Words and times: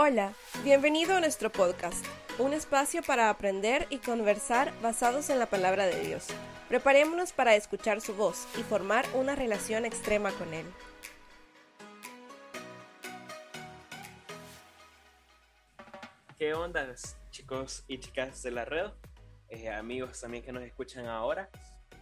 Hola, 0.00 0.32
bienvenido 0.62 1.16
a 1.16 1.20
nuestro 1.20 1.50
podcast, 1.50 2.06
un 2.38 2.52
espacio 2.52 3.02
para 3.02 3.30
aprender 3.30 3.88
y 3.90 3.98
conversar 3.98 4.72
basados 4.80 5.28
en 5.28 5.40
la 5.40 5.46
palabra 5.46 5.86
de 5.86 5.98
Dios. 5.98 6.28
Preparémonos 6.68 7.32
para 7.32 7.56
escuchar 7.56 8.00
su 8.00 8.14
voz 8.14 8.46
y 8.56 8.62
formar 8.62 9.04
una 9.14 9.34
relación 9.34 9.84
extrema 9.84 10.30
con 10.30 10.54
Él. 10.54 10.66
¿Qué 16.38 16.54
onda, 16.54 16.94
chicos 17.30 17.82
y 17.88 17.98
chicas 17.98 18.40
de 18.44 18.52
la 18.52 18.64
red? 18.64 18.92
Eh, 19.48 19.68
amigos 19.68 20.20
también 20.20 20.44
que 20.44 20.52
nos 20.52 20.62
escuchan 20.62 21.06
ahora. 21.06 21.50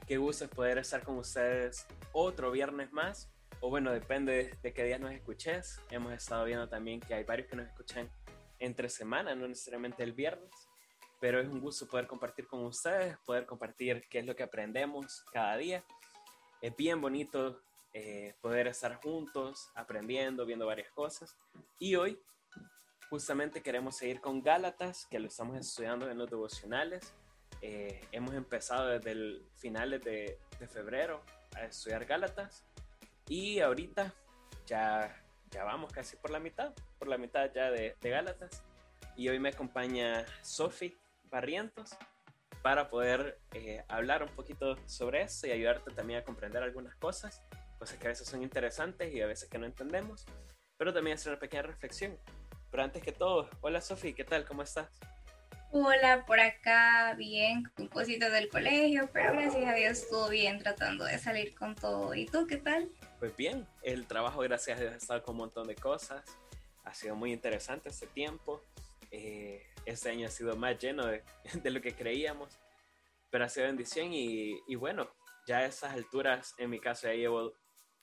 Qué 0.07 0.19
gusto 0.19 0.47
poder 0.51 0.77
estar 0.77 1.03
con 1.03 1.17
ustedes 1.17 1.87
otro 2.12 2.51
viernes 2.51 2.92
más 2.92 3.31
o 3.66 3.69
bueno, 3.69 3.91
depende 3.91 4.56
de 4.62 4.73
qué 4.73 4.84
días 4.84 5.01
nos 5.01 5.11
escuches. 5.11 5.80
Hemos 5.91 6.12
estado 6.12 6.45
viendo 6.45 6.69
también 6.69 7.01
que 7.01 7.15
hay 7.15 7.25
varios 7.25 7.48
que 7.48 7.56
nos 7.56 7.66
escuchan 7.66 8.09
entre 8.61 8.89
semana, 8.89 9.34
no 9.34 9.48
necesariamente 9.48 10.05
el 10.05 10.12
viernes, 10.12 10.52
pero 11.20 11.41
es 11.41 11.48
un 11.48 11.61
gusto 11.61 11.89
poder 11.89 12.06
compartir 12.06 12.47
con 12.47 12.65
ustedes, 12.65 13.19
poder 13.27 13.45
compartir 13.45 14.06
qué 14.09 14.20
es 14.20 14.25
lo 14.25 14.37
que 14.37 14.45
aprendemos 14.45 15.25
cada 15.33 15.56
día. 15.56 15.84
Es 16.62 16.77
bien 16.77 17.01
bonito 17.01 17.61
eh, 17.92 18.37
poder 18.41 18.69
estar 18.69 18.95
juntos, 19.02 19.69
aprendiendo, 19.75 20.47
viendo 20.47 20.67
varias 20.67 20.92
cosas. 20.92 21.37
Y 21.80 21.97
hoy 21.97 22.20
justamente 23.11 23.62
queremos 23.62 23.97
seguir 23.97 24.20
con 24.20 24.45
Gálatas, 24.45 25.09
que 25.11 25.19
lo 25.19 25.27
estamos 25.27 25.59
estudiando 25.59 26.09
en 26.09 26.19
los 26.19 26.30
devocionales. 26.30 27.14
Eh, 27.61 28.01
hemos 28.12 28.33
empezado 28.37 28.87
desde 28.87 29.11
el 29.11 29.45
final 29.56 29.91
de, 29.91 30.39
de 30.61 30.69
febrero 30.69 31.20
a 31.56 31.64
estudiar 31.64 32.05
Gálatas 32.05 32.64
y 33.29 33.61
ahorita 33.61 34.12
ya, 34.67 35.14
ya 35.50 35.64
vamos 35.64 35.92
casi 35.92 36.17
por 36.17 36.31
la 36.31 36.39
mitad, 36.39 36.73
por 36.98 37.09
la 37.09 37.19
mitad 37.19 37.50
ya 37.55 37.70
de, 37.70 37.97
de 38.00 38.11
Gálatas. 38.11 38.62
Y 39.17 39.28
hoy 39.28 39.39
me 39.39 39.48
acompaña 39.48 40.27
Sofi 40.42 40.97
Barrientos 41.31 41.97
para 42.62 42.91
poder 42.91 43.39
eh, 43.55 43.84
hablar 43.89 44.23
un 44.23 44.28
poquito 44.31 44.77
sobre 44.87 45.23
eso 45.23 45.47
y 45.47 45.53
ayudarte 45.53 45.91
también 45.92 46.20
a 46.20 46.25
comprender 46.25 46.62
algunas 46.62 46.97
cosas, 46.97 47.42
cosas 47.78 47.97
que 47.98 48.06
a 48.06 48.11
veces 48.11 48.28
son 48.28 48.42
interesantes 48.42 49.15
y 49.15 49.20
a 49.20 49.27
veces 49.27 49.48
que 49.48 49.59
no 49.59 49.67
entendemos, 49.67 50.27
pero 50.77 50.93
también 50.93 51.15
hacer 51.15 51.33
una 51.33 51.41
pequeña 51.41 51.62
reflexión. 51.62 52.19
Pero 52.70 52.83
antes 52.83 53.03
que 53.03 53.12
todo, 53.12 53.48
hola 53.61 53.81
Sofi, 53.81 54.12
¿qué 54.12 54.25
tal? 54.25 54.45
¿Cómo 54.45 54.62
estás? 54.62 54.89
Hola, 55.70 56.25
por 56.27 56.41
acá 56.41 57.15
bien, 57.15 57.65
con 57.77 57.89
cositas 57.89 58.33
del 58.33 58.48
colegio, 58.48 59.09
pero 59.12 59.33
gracias 59.33 59.65
a 59.69 59.75
Dios 59.75 59.98
estuvo 59.98 60.28
bien 60.28 60.59
tratando 60.59 61.05
de 61.05 61.19
salir 61.19 61.55
con 61.55 61.75
todo. 61.75 62.15
¿Y 62.15 62.27
tú 62.27 62.47
qué 62.47 62.56
tal? 62.56 62.91
Pues 63.19 63.34
bien, 63.34 63.67
el 63.83 64.06
trabajo 64.06 64.42
gracias 64.42 64.77
a 64.77 64.81
Dios 64.83 64.92
ha 64.92 64.97
estado 64.97 65.22
con 65.22 65.36
un 65.36 65.39
montón 65.39 65.67
de 65.67 65.75
cosas, 65.75 66.22
ha 66.84 66.92
sido 66.92 67.17
muy 67.17 67.33
interesante 67.33 67.89
este 67.89 68.06
tiempo, 68.09 68.62
eh, 69.11 69.62
este 69.86 70.11
año 70.11 70.27
ha 70.27 70.31
sido 70.31 70.55
más 70.55 70.78
lleno 70.78 71.06
de, 71.06 71.70
lo 71.70 71.81
que 71.81 71.94
creíamos, 71.94 72.59
pero 73.31 73.47
ha 73.47 73.48
sido 73.48 73.69
bendición 73.69 74.12
y, 74.12 74.61
y, 74.67 74.75
bueno, 74.75 75.11
ya 75.47 75.59
a 75.59 75.64
esas 75.64 75.94
alturas, 75.94 76.55
en 76.59 76.69
mi 76.69 76.78
caso 76.78 77.06
ya 77.06 77.14
llevo 77.14 77.55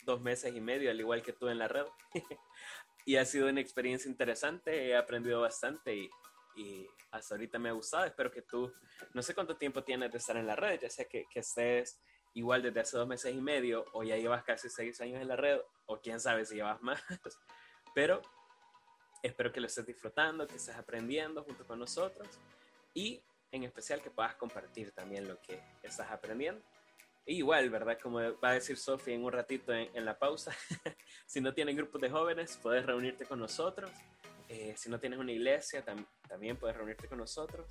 dos 0.04 0.20
meses 0.20 0.56
y 0.56 0.62
medio, 0.62 0.90
al 0.90 1.00
igual 1.00 1.22
que 1.22 1.34
tú 1.34 1.48
en 1.48 1.60
la 1.60 1.68
red, 1.68 1.86
y 3.06 3.18
ha 3.18 3.26
sido 3.26 3.50
una 3.50 3.62
experiencia 3.62 4.10
interesante, 4.10 4.88
he 4.88 4.98
aprendido 4.98 5.42
bastante 5.42 5.96
y, 5.96 6.10
y 6.56 6.88
hasta 7.12 7.36
ahorita 7.36 7.60
me 7.60 7.70
ha 7.70 7.74
gustado, 7.74 8.06
espero 8.06 8.32
que 8.32 8.42
tú, 8.42 8.74
no 9.14 9.22
sé 9.22 9.36
cuánto 9.36 9.58
tiempo 9.58 9.84
tienes 9.84 10.12
de 10.12 10.18
estar 10.18 10.38
en 10.38 10.48
la 10.48 10.56
red, 10.56 10.80
ya 10.82 10.90
sea 10.90 11.06
que, 11.06 11.26
que 11.32 11.42
estés 11.42 12.02
igual 12.34 12.62
desde 12.62 12.80
hace 12.80 12.98
dos 12.98 13.08
meses 13.08 13.34
y 13.34 13.42
medio 13.42 13.86
o 13.94 14.04
ya 14.04 14.18
llevas 14.18 14.44
casi 14.44 14.70
seis 14.70 15.00
años 15.02 15.22
en 15.22 15.28
la 15.28 15.36
red 15.36 15.60
o 15.86 16.00
quién 16.00 16.20
sabe 16.20 16.46
si 16.46 16.56
llevas 16.56 16.82
más. 16.82 17.02
Pero 17.96 18.22
espero 19.22 19.52
que 19.52 19.60
lo 19.60 19.68
estés 19.68 19.86
disfrutando, 19.86 20.48
que 20.48 20.56
estés 20.56 20.76
aprendiendo 20.76 21.44
junto 21.44 21.66
con 21.66 21.80
nosotros 21.80 22.28
y 22.94 23.22
en 23.52 23.64
especial 23.64 24.02
que 24.02 24.10
puedas 24.10 24.36
compartir 24.36 24.92
también 24.92 25.28
lo 25.28 25.40
que 25.42 25.62
estás 25.84 26.12
aprendiendo. 26.12 26.62
E 27.26 27.34
igual, 27.34 27.70
¿verdad? 27.70 27.98
Como 28.02 28.20
va 28.40 28.50
a 28.50 28.54
decir 28.54 28.78
Sofía 28.78 29.14
en 29.14 29.24
un 29.24 29.32
ratito 29.32 29.72
en, 29.72 29.90
en 29.96 30.04
la 30.04 30.18
pausa, 30.18 30.52
si 31.26 31.40
no 31.40 31.54
tienes 31.54 31.76
grupos 31.76 32.02
de 32.02 32.10
jóvenes, 32.10 32.60
puedes 32.62 32.86
reunirte 32.86 33.26
con 33.26 33.40
nosotros. 33.40 33.90
Eh, 34.50 34.74
si 34.76 34.90
no 34.90 35.00
tienes 35.00 35.20
una 35.20 35.32
iglesia, 35.32 35.86
tam 35.86 36.06
también 36.28 36.58
puedes 36.58 36.76
reunirte 36.76 37.08
con 37.08 37.20
nosotros. 37.20 37.66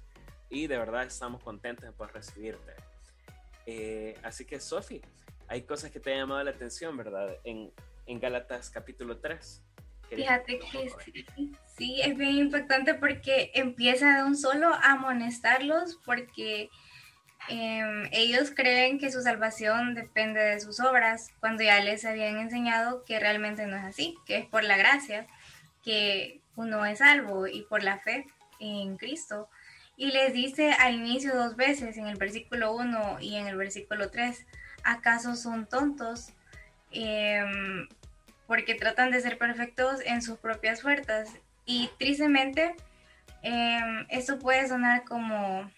Y 0.49 0.69
de 0.69 0.79
verdad 0.79 1.05
estamos 1.05 1.43
contentos 1.43 1.85
de 1.85 1.93
poder 1.93 2.15
recibirte. 2.15 2.75
Eh, 3.67 4.17
así 4.23 4.45
que, 4.45 4.61
Sofi, 4.61 5.01
hay 5.49 5.63
cosas 5.63 5.91
que 5.91 6.01
te 6.01 6.13
han 6.13 6.21
llamado 6.21 6.43
la 6.45 6.51
atención, 6.51 6.97
¿verdad? 6.97 7.37
En, 7.45 7.71
en 8.07 8.21
Gálatas 8.21 8.71
capítulo 8.71 9.19
3. 9.19 9.63
Fíjate 10.09 10.59
que 10.59 10.91
sí, 11.35 11.53
sí, 11.77 12.01
es 12.03 12.17
bien 12.17 12.37
impactante 12.37 12.95
porque 12.95 13.51
empieza 13.55 14.19
de 14.19 14.25
un 14.25 14.37
solo 14.37 14.69
a 14.69 14.93
amonestarlos 14.93 15.99
porque 16.05 16.69
eh, 17.49 18.09
ellos 18.13 18.53
creen 18.55 18.99
que 18.99 19.11
su 19.11 19.23
salvación 19.23 19.95
depende 19.95 20.41
de 20.41 20.61
sus 20.61 20.81
obras, 20.81 21.31
cuando 21.41 21.63
ya 21.63 21.81
les 21.81 22.05
habían 22.05 22.39
enseñado 22.39 23.05
que 23.05 23.19
realmente 23.19 23.67
no 23.67 23.77
es 23.77 23.85
así, 23.85 24.17
que 24.27 24.37
es 24.37 24.47
por 24.47 24.65
la 24.65 24.77
gracia, 24.77 25.27
que 25.83 26.41
uno 26.57 26.85
es 26.85 26.99
salvo 26.99 27.47
y 27.47 27.63
por 27.63 27.83
la 27.83 27.99
fe 27.99 28.27
en 28.61 28.97
Cristo 28.97 29.49
y 29.97 30.11
les 30.11 30.33
dice 30.33 30.73
al 30.73 30.95
inicio 30.95 31.35
dos 31.35 31.57
veces, 31.57 31.97
en 31.97 32.07
el 32.07 32.17
versículo 32.17 32.75
1 32.75 33.19
y 33.21 33.37
en 33.37 33.47
el 33.47 33.57
versículo 33.57 34.11
3, 34.11 34.47
¿acaso 34.85 35.37
son 35.37 35.67
tontos? 35.67 36.33
Eh, 36.91 37.43
porque 38.47 38.75
tratan 38.75 39.11
de 39.11 39.21
ser 39.21 39.39
perfectos 39.39 40.01
en 40.05 40.23
sus 40.23 40.39
propias 40.39 40.83
fuerzas. 40.83 41.31
Y 41.65 41.91
tristemente, 41.99 42.75
eh, 43.43 43.81
esto 44.09 44.39
puede 44.39 44.69
sonar 44.69 45.05
como 45.05 45.71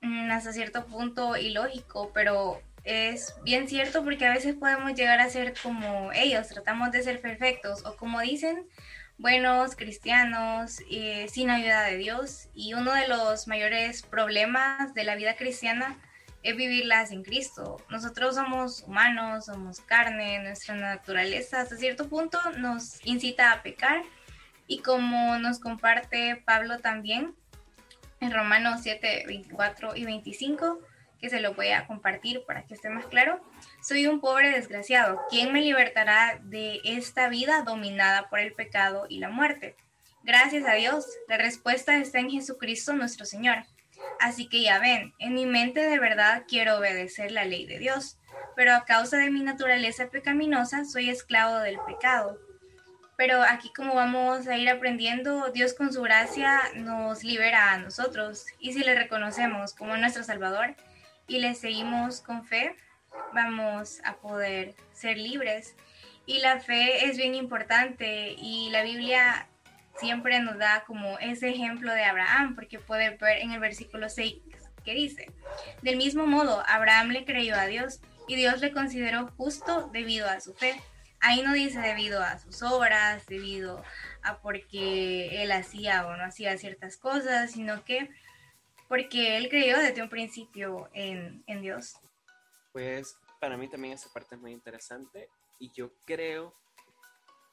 mm, 0.00 0.30
hasta 0.30 0.52
cierto 0.52 0.86
punto 0.86 1.36
ilógico, 1.36 2.10
pero 2.12 2.60
es 2.84 3.34
bien 3.44 3.68
cierto 3.68 4.02
porque 4.02 4.26
a 4.26 4.32
veces 4.32 4.54
podemos 4.56 4.94
llegar 4.94 5.20
a 5.20 5.30
ser 5.30 5.54
como 5.62 6.10
ellos, 6.12 6.48
tratamos 6.48 6.90
de 6.90 7.02
ser 7.02 7.20
perfectos 7.20 7.84
o 7.86 7.96
como 7.96 8.20
dicen, 8.20 8.66
buenos, 9.22 9.76
cristianos, 9.76 10.80
eh, 10.90 11.28
sin 11.30 11.48
ayuda 11.48 11.84
de 11.84 11.96
Dios. 11.96 12.48
Y 12.54 12.74
uno 12.74 12.92
de 12.92 13.06
los 13.06 13.46
mayores 13.46 14.02
problemas 14.02 14.94
de 14.94 15.04
la 15.04 15.14
vida 15.14 15.36
cristiana 15.36 15.96
es 16.42 16.56
vivirla 16.56 17.06
sin 17.06 17.22
Cristo. 17.22 17.76
Nosotros 17.88 18.34
somos 18.34 18.82
humanos, 18.82 19.46
somos 19.46 19.80
carne, 19.80 20.40
nuestra 20.40 20.74
naturaleza 20.74 21.60
hasta 21.60 21.76
cierto 21.76 22.08
punto 22.08 22.38
nos 22.58 22.98
incita 23.06 23.52
a 23.52 23.62
pecar. 23.62 24.02
Y 24.66 24.80
como 24.80 25.38
nos 25.38 25.60
comparte 25.60 26.42
Pablo 26.44 26.80
también 26.80 27.34
en 28.18 28.32
Romanos 28.32 28.80
7, 28.82 29.24
24 29.28 29.94
y 29.94 30.04
25, 30.04 30.80
que 31.22 31.30
se 31.30 31.40
lo 31.40 31.54
voy 31.54 31.68
a 31.68 31.86
compartir 31.86 32.42
para 32.46 32.66
que 32.66 32.74
esté 32.74 32.90
más 32.90 33.06
claro. 33.06 33.40
Soy 33.80 34.08
un 34.08 34.20
pobre 34.20 34.50
desgraciado. 34.50 35.20
¿Quién 35.30 35.52
me 35.52 35.62
libertará 35.62 36.40
de 36.42 36.80
esta 36.84 37.28
vida 37.28 37.62
dominada 37.62 38.28
por 38.28 38.40
el 38.40 38.52
pecado 38.52 39.06
y 39.08 39.20
la 39.20 39.28
muerte? 39.28 39.76
Gracias 40.24 40.66
a 40.66 40.74
Dios, 40.74 41.06
la 41.28 41.38
respuesta 41.38 41.96
está 41.96 42.18
en 42.18 42.30
Jesucristo 42.30 42.92
nuestro 42.92 43.24
Señor. 43.24 43.64
Así 44.18 44.48
que 44.48 44.62
ya 44.62 44.80
ven, 44.80 45.14
en 45.20 45.34
mi 45.34 45.46
mente 45.46 45.80
de 45.80 46.00
verdad 46.00 46.42
quiero 46.48 46.78
obedecer 46.78 47.30
la 47.30 47.44
ley 47.44 47.66
de 47.66 47.78
Dios, 47.78 48.18
pero 48.56 48.74
a 48.74 48.84
causa 48.84 49.18
de 49.18 49.30
mi 49.30 49.42
naturaleza 49.42 50.08
pecaminosa 50.08 50.84
soy 50.84 51.08
esclavo 51.08 51.58
del 51.60 51.78
pecado. 51.86 52.36
Pero 53.16 53.42
aquí 53.42 53.72
como 53.72 53.94
vamos 53.94 54.48
a 54.48 54.56
ir 54.56 54.68
aprendiendo, 54.68 55.52
Dios 55.52 55.74
con 55.74 55.92
su 55.92 56.02
gracia 56.02 56.60
nos 56.74 57.22
libera 57.22 57.70
a 57.70 57.78
nosotros 57.78 58.46
y 58.58 58.72
si 58.72 58.80
le 58.80 58.96
reconocemos 58.96 59.72
como 59.72 59.96
nuestro 59.96 60.24
Salvador, 60.24 60.74
y 61.32 61.40
le 61.40 61.54
seguimos 61.54 62.20
con 62.20 62.44
fe, 62.44 62.76
vamos 63.32 64.00
a 64.04 64.16
poder 64.16 64.74
ser 64.92 65.16
libres. 65.16 65.74
Y 66.26 66.40
la 66.40 66.60
fe 66.60 67.06
es 67.06 67.16
bien 67.16 67.34
importante 67.34 68.34
y 68.36 68.68
la 68.70 68.82
Biblia 68.82 69.48
siempre 69.98 70.40
nos 70.40 70.58
da 70.58 70.84
como 70.86 71.18
ese 71.20 71.48
ejemplo 71.48 71.92
de 71.94 72.04
Abraham, 72.04 72.54
porque 72.54 72.78
puede 72.78 73.16
ver 73.16 73.38
en 73.38 73.52
el 73.52 73.60
versículo 73.60 74.10
6 74.10 74.34
que 74.84 74.92
dice, 74.92 75.30
del 75.80 75.96
mismo 75.96 76.26
modo, 76.26 76.62
Abraham 76.68 77.08
le 77.08 77.24
creyó 77.24 77.54
a 77.54 77.66
Dios 77.66 78.00
y 78.28 78.36
Dios 78.36 78.60
le 78.60 78.72
consideró 78.72 79.28
justo 79.38 79.88
debido 79.90 80.28
a 80.28 80.40
su 80.40 80.52
fe. 80.52 80.78
Ahí 81.20 81.40
no 81.42 81.54
dice 81.54 81.80
debido 81.80 82.20
a 82.20 82.38
sus 82.40 82.62
obras, 82.62 83.24
debido 83.26 83.82
a 84.22 84.38
porque 84.38 85.42
él 85.42 85.52
hacía 85.52 86.06
o 86.06 86.14
no 86.14 86.24
hacía 86.24 86.58
ciertas 86.58 86.98
cosas, 86.98 87.52
sino 87.52 87.84
que 87.84 88.10
porque 88.92 89.38
él 89.38 89.48
creyó 89.48 89.78
desde 89.78 90.02
un 90.02 90.10
principio 90.10 90.90
en, 90.92 91.42
en 91.46 91.62
Dios. 91.62 91.94
Pues 92.74 93.16
para 93.40 93.56
mí 93.56 93.66
también 93.66 93.94
esa 93.94 94.12
parte 94.12 94.34
es 94.34 94.40
muy 94.42 94.52
interesante 94.52 95.30
y 95.58 95.72
yo 95.72 95.94
creo 96.04 96.52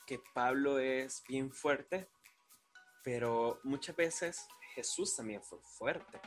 que 0.05 0.19
Pablo 0.33 0.79
es 0.79 1.23
bien 1.29 1.53
fuerte, 1.53 2.09
pero 3.05 3.57
muchas 3.63 3.95
veces 3.95 4.49
Jesús 4.75 5.15
también 5.15 5.41
fue 5.41 5.59
fuerte 5.61 6.19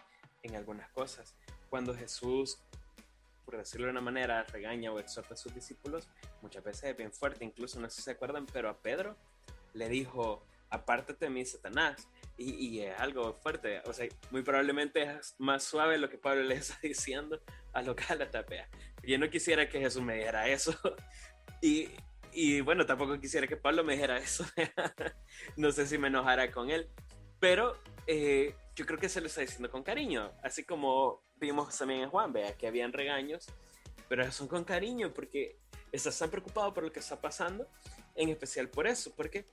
en 0.43 0.56
algunas 0.56 0.91
cosas. 0.93 1.37
Cuando 1.69 1.94
Jesús, 1.94 2.59
por 3.44 3.59
decirlo 3.59 3.88
de 3.88 3.93
una 3.93 4.00
manera, 4.00 4.44
regaña 4.44 4.93
o 4.93 4.99
exhorta 4.99 5.35
a 5.35 5.37
sus 5.37 5.55
discípulos, 5.55 6.09
muchas 6.41 6.64
veces 6.64 6.85
es 6.85 6.97
bien 6.97 7.12
fuerte, 7.12 7.44
incluso 7.44 7.79
no 7.79 7.91
sé 7.91 7.97
si 7.97 8.03
se 8.05 8.12
acuerdan, 8.12 8.47
pero 8.47 8.70
a 8.70 8.79
Pedro 8.79 9.19
le 9.75 9.91
dijo, 9.91 10.47
apártate 10.73 11.27
de 11.27 11.31
mí, 11.31 11.45
Satanás. 11.45 12.09
Y, 12.37 12.55
y, 12.55 12.81
es 12.81 12.99
algo 12.99 13.35
fuerte, 13.35 13.83
o 13.85 13.93
sea, 13.93 14.09
muy 14.31 14.43
probablemente 14.43 15.03
es 15.03 15.37
más 15.39 15.63
suave 15.63 15.99
lo 15.99 16.09
que 16.09 16.19
Pablo 16.19 16.43
le 16.43 16.55
está 16.55 16.77
diciendo 16.83 17.41
a 17.73 17.83
lo 17.83 17.95
tapea. 17.95 18.69
Yo 19.03 19.19
no 19.19 19.29
quisiera 19.31 19.69
que 19.69 19.79
Jesús 19.79 20.03
me 20.03 20.17
dijera 20.17 20.49
eso. 20.49 20.75
Y, 21.65 21.89
y 22.33 22.61
bueno, 22.61 22.85
tampoco 22.87 23.21
quisiera 23.21 23.47
que 23.47 23.57
Pablo 23.57 23.85
me 23.85 23.93
dijera 23.93 24.19
eso. 24.19 24.45
no 25.57 25.71
sé 25.71 25.87
si 25.87 25.97
me 25.97 26.09
enojara 26.09 26.51
con 26.51 26.71
él. 26.71 26.89
Pero 27.39 27.77
eh, 28.09 28.57
yo 28.75 28.85
creo 28.85 28.99
que 28.99 29.09
se 29.09 29.21
lo 29.21 29.29
está 29.29 29.43
diciendo 29.43 29.71
con 29.71 29.85
cariño. 29.85 30.33
Así 30.43 30.65
como 30.65 31.23
vimos 31.37 31.79
también 31.79 32.01
en 32.01 32.11
Juan, 32.11 32.33
vea 32.33 32.57
que 32.57 32.67
habían 32.67 32.93
regaños, 32.93 33.47
pero 34.09 34.31
son 34.33 34.49
con 34.49 34.65
cariño 34.65 35.13
porque 35.15 35.57
estás 35.93 36.19
tan 36.19 36.31
preocupado 36.31 36.73
por 36.75 36.83
lo 36.83 36.93
que 36.93 37.01
está 37.01 37.21
pasando, 37.21 37.69
en 38.17 38.31
especial 38.31 38.69
por 38.69 38.87
eso, 38.87 39.13
porque 39.15 39.47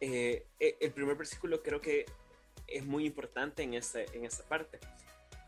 eh, 0.00 0.46
e, 0.58 0.76
el 0.80 0.92
primer 0.92 1.16
versículo 1.16 1.62
creo 1.62 1.80
que 1.80 2.06
es 2.66 2.84
muy 2.84 3.06
importante 3.06 3.62
en, 3.62 3.74
ese, 3.74 4.06
en 4.12 4.24
esta 4.24 4.44
parte. 4.44 4.80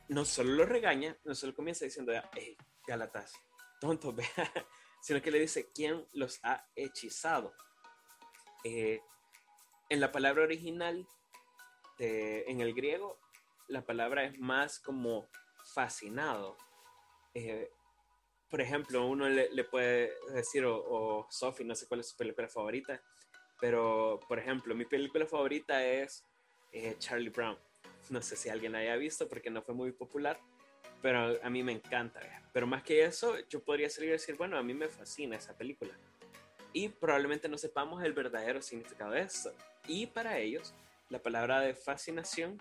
No 0.09 0.25
solo 0.25 0.53
lo 0.53 0.67
regaña, 0.67 1.17
no 1.25 1.35
solo 1.35 1.55
comienza 1.55 1.85
diciendo, 1.85 2.12
hey, 2.35 2.56
Galatas, 2.87 3.35
tonto, 3.81 4.12
vea, 4.15 4.53
sino 5.03 5.21
que 5.21 5.31
le 5.31 5.41
dice, 5.41 5.71
¿quién 5.75 6.06
los 6.12 6.41
ha 6.43 6.67
hechizado? 6.75 7.53
Eh, 8.65 9.00
en 9.91 10.00
la 10.00 10.12
palabra 10.12 10.45
original, 10.45 11.06
en 11.99 12.61
el 12.61 12.75
griego, 12.75 13.19
la 13.69 13.85
palabra 13.85 14.25
es 14.25 14.39
más 14.39 14.79
como 14.81 15.29
fascinado. 15.75 16.56
Eh, 17.35 17.71
por 18.50 18.61
ejemplo, 18.61 19.06
uno 19.06 19.29
le, 19.29 19.65
puede 19.65 20.12
decir, 20.33 20.65
o, 20.65 21.27
Sophie, 21.31 21.67
no 21.67 21.75
sé 21.75 21.87
cuál 21.87 22.00
es 22.00 22.09
su 22.09 22.17
película 22.17 22.49
favorita, 22.49 23.00
pero 23.61 24.21
por 24.29 24.39
ejemplo, 24.39 24.75
mi 24.75 24.85
película 24.85 25.27
favorita 25.27 25.85
es 25.85 26.25
eh, 26.73 26.95
Charlie 26.99 27.31
Brown. 27.31 27.59
No 28.11 28.23
sé 28.23 28.37
si 28.37 28.49
alguien 28.49 28.73
la 28.73 28.79
haya 28.79 28.97
visto 28.97 29.29
porque 29.29 29.51
no 29.51 29.63
fue 29.63 29.75
muy 29.75 29.93
popular, 29.93 30.39
pero 31.03 31.37
a 31.43 31.51
mí 31.51 31.63
me 31.63 31.73
encanta. 31.73 32.21
Pero 32.53 32.67
más 32.67 32.83
que 32.83 33.05
eso, 33.05 33.37
yo 33.49 33.63
podría 33.63 33.91
salir 33.91 34.11
y 34.11 34.13
decir, 34.13 34.37
bueno, 34.37 34.57
a 34.57 34.63
mí 34.63 34.75
me 34.75 34.89
fascina 34.89 35.37
esa 35.37 35.57
película. 35.57 35.93
Y 36.73 36.89
probablemente 36.89 37.49
no 37.49 37.59
sepamos 37.59 38.03
el 38.05 38.13
verdadero 38.13 38.63
significado 38.63 39.13
de 39.13 39.23
eso. 39.23 39.53
Y 39.87 40.07
para 40.07 40.39
ellos, 40.39 40.75
la 41.09 41.19
palabra 41.19 41.61
de 41.61 41.75
fascinación 41.75 42.59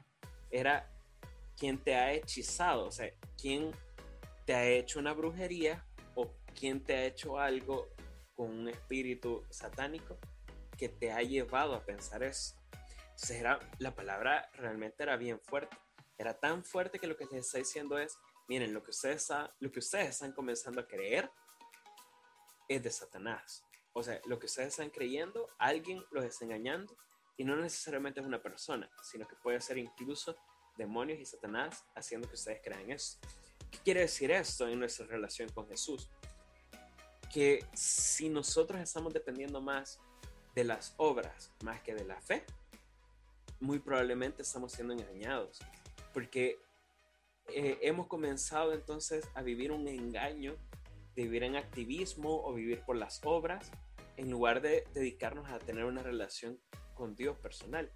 era 0.49 0.89
quien 1.57 1.77
te 1.77 1.95
ha 1.95 2.13
hechizado, 2.13 2.85
o 2.85 2.91
sea, 2.91 3.11
quien 3.39 3.71
te 4.45 4.53
ha 4.53 4.67
hecho 4.67 4.99
una 4.99 5.13
brujería 5.13 5.83
o 6.15 6.31
quien 6.57 6.81
te 6.81 6.95
ha 6.95 7.05
hecho 7.05 7.39
algo 7.39 7.89
con 8.35 8.51
un 8.51 8.69
espíritu 8.69 9.43
satánico 9.49 10.17
que 10.77 10.89
te 10.89 11.11
ha 11.11 11.21
llevado 11.21 11.75
a 11.75 11.85
pensar 11.85 12.23
eso. 12.23 12.55
Entonces 13.01 13.39
era, 13.39 13.59
la 13.79 13.95
palabra 13.95 14.49
realmente 14.53 15.03
era 15.03 15.17
bien 15.17 15.39
fuerte. 15.39 15.75
Era 16.17 16.39
tan 16.39 16.63
fuerte 16.63 16.99
que 16.99 17.07
lo 17.07 17.17
que 17.17 17.25
les 17.25 17.45
está 17.45 17.57
diciendo 17.57 17.97
es, 17.97 18.17
miren, 18.47 18.73
lo 18.73 18.83
que 18.83 18.91
ustedes, 18.91 19.27
lo 19.59 19.71
que 19.71 19.79
ustedes 19.79 20.09
están 20.09 20.31
comenzando 20.31 20.81
a 20.81 20.87
creer 20.87 21.29
es 22.67 22.83
de 22.83 22.91
Satanás. 22.91 23.65
O 23.93 24.03
sea, 24.03 24.21
lo 24.25 24.37
que 24.37 24.45
ustedes 24.45 24.69
están 24.69 24.89
creyendo, 24.89 25.47
alguien 25.57 26.03
los 26.11 26.23
está 26.23 26.45
engañando 26.45 26.95
y 27.37 27.43
no 27.43 27.55
necesariamente 27.55 28.19
es 28.19 28.25
una 28.25 28.41
persona, 28.41 28.89
sino 29.01 29.27
que 29.27 29.35
puede 29.35 29.59
ser 29.61 29.77
incluso 29.77 30.35
demonios 30.77 31.19
y 31.19 31.25
Satanás 31.25 31.85
haciendo 31.95 32.27
que 32.27 32.35
ustedes 32.35 32.61
crean 32.63 32.91
eso. 32.91 33.17
¿Qué 33.71 33.79
quiere 33.79 34.01
decir 34.01 34.31
esto 34.31 34.67
en 34.67 34.79
nuestra 34.79 35.05
relación 35.07 35.49
con 35.49 35.67
Jesús? 35.67 36.09
Que 37.33 37.65
si 37.73 38.29
nosotros 38.29 38.79
estamos 38.79 39.13
dependiendo 39.13 39.61
más 39.61 39.99
de 40.57 40.63
las 40.63 40.95
obras 40.97 41.51
más 41.63 41.81
que 41.81 41.93
de 41.93 42.03
la 42.03 42.19
fe, 42.19 42.43
muy 43.59 43.77
probablemente 43.77 44.41
estamos 44.41 44.71
siendo 44.71 44.91
engañados, 44.91 45.59
porque 46.15 46.57
eh, 47.49 47.77
hemos 47.83 48.07
comenzado 48.07 48.73
entonces 48.73 49.23
a 49.35 49.43
vivir 49.43 49.71
un 49.71 49.87
engaño 49.87 50.55
de 51.15 51.21
vivir 51.21 51.43
en 51.43 51.57
activismo 51.57 52.43
o 52.43 52.55
vivir 52.55 52.81
por 52.81 52.95
las 52.95 53.21
obras, 53.23 53.69
en 54.15 54.31
lugar 54.31 54.61
de 54.61 54.87
dedicarnos 54.95 55.47
a 55.47 55.59
tener 55.59 55.85
una 55.85 56.01
relación 56.01 56.59
con 56.95 57.15
Dios 57.15 57.37
personal. 57.37 57.91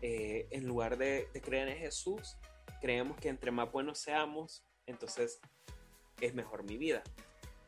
Eh, 0.00 0.48
en 0.50 0.66
lugar 0.66 0.98
de, 0.98 1.28
creer 1.40 1.68
en 1.68 1.78
Jesús, 1.78 2.36
creemos 2.80 3.16
que 3.16 3.28
entre 3.28 3.52
más 3.52 3.70
buenos 3.70 4.00
seamos, 4.00 4.64
entonces 4.86 5.40
es 6.20 6.34
mejor 6.34 6.64
mi 6.64 6.76
vida. 6.78 7.04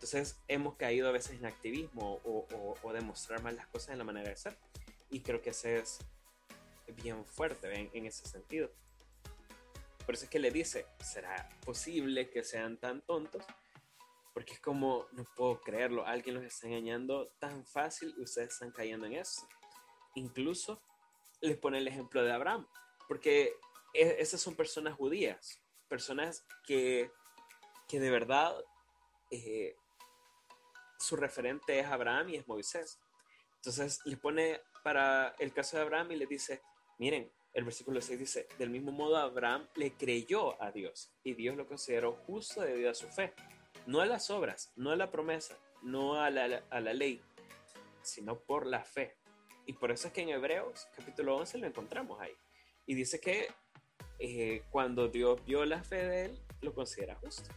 Entonces 0.04 0.38
hemos 0.48 0.76
caído 0.76 1.08
a 1.08 1.12
veces 1.12 1.38
en 1.38 1.46
activismo 1.46 2.20
o, 2.24 2.92
demostrar 2.92 3.42
más 3.42 3.54
las 3.54 3.66
cosas 3.68 3.88
en 3.88 3.98
la 3.98 4.04
manera 4.04 4.28
de 4.28 4.36
ser. 4.36 4.54
Y 5.08 5.20
creo 5.20 5.40
que 5.40 5.48
ese 5.48 5.78
es 5.78 5.98
bien 6.88 7.24
fuerte 7.24 7.72
en, 7.72 7.88
en 7.94 8.04
ese 8.04 8.28
sentido. 8.28 8.70
Por 10.04 10.14
eso 10.14 10.24
es 10.24 10.30
que 10.30 10.38
le 10.38 10.50
dice, 10.50 10.84
¿será 11.00 11.48
posible 11.64 12.28
que 12.28 12.44
sean 12.44 12.76
tan 12.76 13.00
tontos? 13.00 13.46
Porque 14.34 14.52
es 14.52 14.60
como, 14.60 15.06
no 15.12 15.24
puedo 15.34 15.62
creerlo, 15.62 16.04
alguien 16.06 16.34
los 16.34 16.44
está 16.44 16.66
engañando 16.66 17.28
tan 17.38 17.64
fácil 17.64 18.14
y 18.18 18.24
ustedes 18.24 18.52
están 18.52 18.72
cayendo 18.72 19.06
en 19.06 19.14
eso. 19.14 19.48
Incluso 20.16 20.82
les 21.40 21.56
pone 21.56 21.78
el 21.78 21.88
ejemplo 21.88 22.22
de 22.22 22.30
Abraham, 22.30 22.68
porque 23.08 23.54
e, 23.94 24.16
esas 24.18 24.42
son 24.42 24.54
personas 24.54 24.96
judías, 24.96 25.62
personas 25.88 26.44
que, 26.66 27.10
que 27.88 28.00
de 28.00 28.10
verdad 28.10 28.54
eh, 29.30 29.74
su 31.04 31.16
referente 31.16 31.78
es 31.78 31.86
Abraham 31.86 32.30
y 32.30 32.36
es 32.36 32.48
Moisés. 32.48 32.98
Entonces 33.56 34.00
le 34.04 34.16
pone 34.16 34.60
para 34.82 35.34
el 35.38 35.52
caso 35.52 35.76
de 35.76 35.82
Abraham 35.82 36.12
y 36.12 36.16
le 36.16 36.26
dice, 36.26 36.62
miren, 36.98 37.30
el 37.52 37.64
versículo 37.64 38.00
6 38.00 38.18
dice, 38.18 38.48
del 38.58 38.70
mismo 38.70 38.90
modo 38.90 39.16
Abraham 39.16 39.68
le 39.76 39.92
creyó 39.92 40.60
a 40.60 40.72
Dios 40.72 41.12
y 41.22 41.34
Dios 41.34 41.56
lo 41.56 41.66
consideró 41.66 42.12
justo 42.26 42.62
debido 42.62 42.90
a 42.90 42.94
su 42.94 43.06
fe, 43.08 43.32
no 43.86 44.00
a 44.00 44.06
las 44.06 44.30
obras, 44.30 44.72
no 44.76 44.90
a 44.90 44.96
la 44.96 45.10
promesa, 45.10 45.56
no 45.82 46.20
a 46.20 46.30
la, 46.30 46.64
a 46.70 46.80
la 46.80 46.92
ley, 46.92 47.22
sino 48.02 48.40
por 48.40 48.66
la 48.66 48.84
fe. 48.84 49.16
Y 49.66 49.74
por 49.74 49.92
eso 49.92 50.08
es 50.08 50.12
que 50.12 50.22
en 50.22 50.30
Hebreos 50.30 50.88
capítulo 50.96 51.36
11 51.36 51.58
lo 51.58 51.66
encontramos 51.66 52.20
ahí. 52.20 52.34
Y 52.86 52.94
dice 52.94 53.20
que 53.20 53.48
eh, 54.18 54.62
cuando 54.70 55.08
Dios 55.08 55.42
vio 55.44 55.64
la 55.64 55.82
fe 55.82 56.06
de 56.06 56.24
él, 56.26 56.42
lo 56.60 56.74
considera 56.74 57.14
justo. 57.16 57.48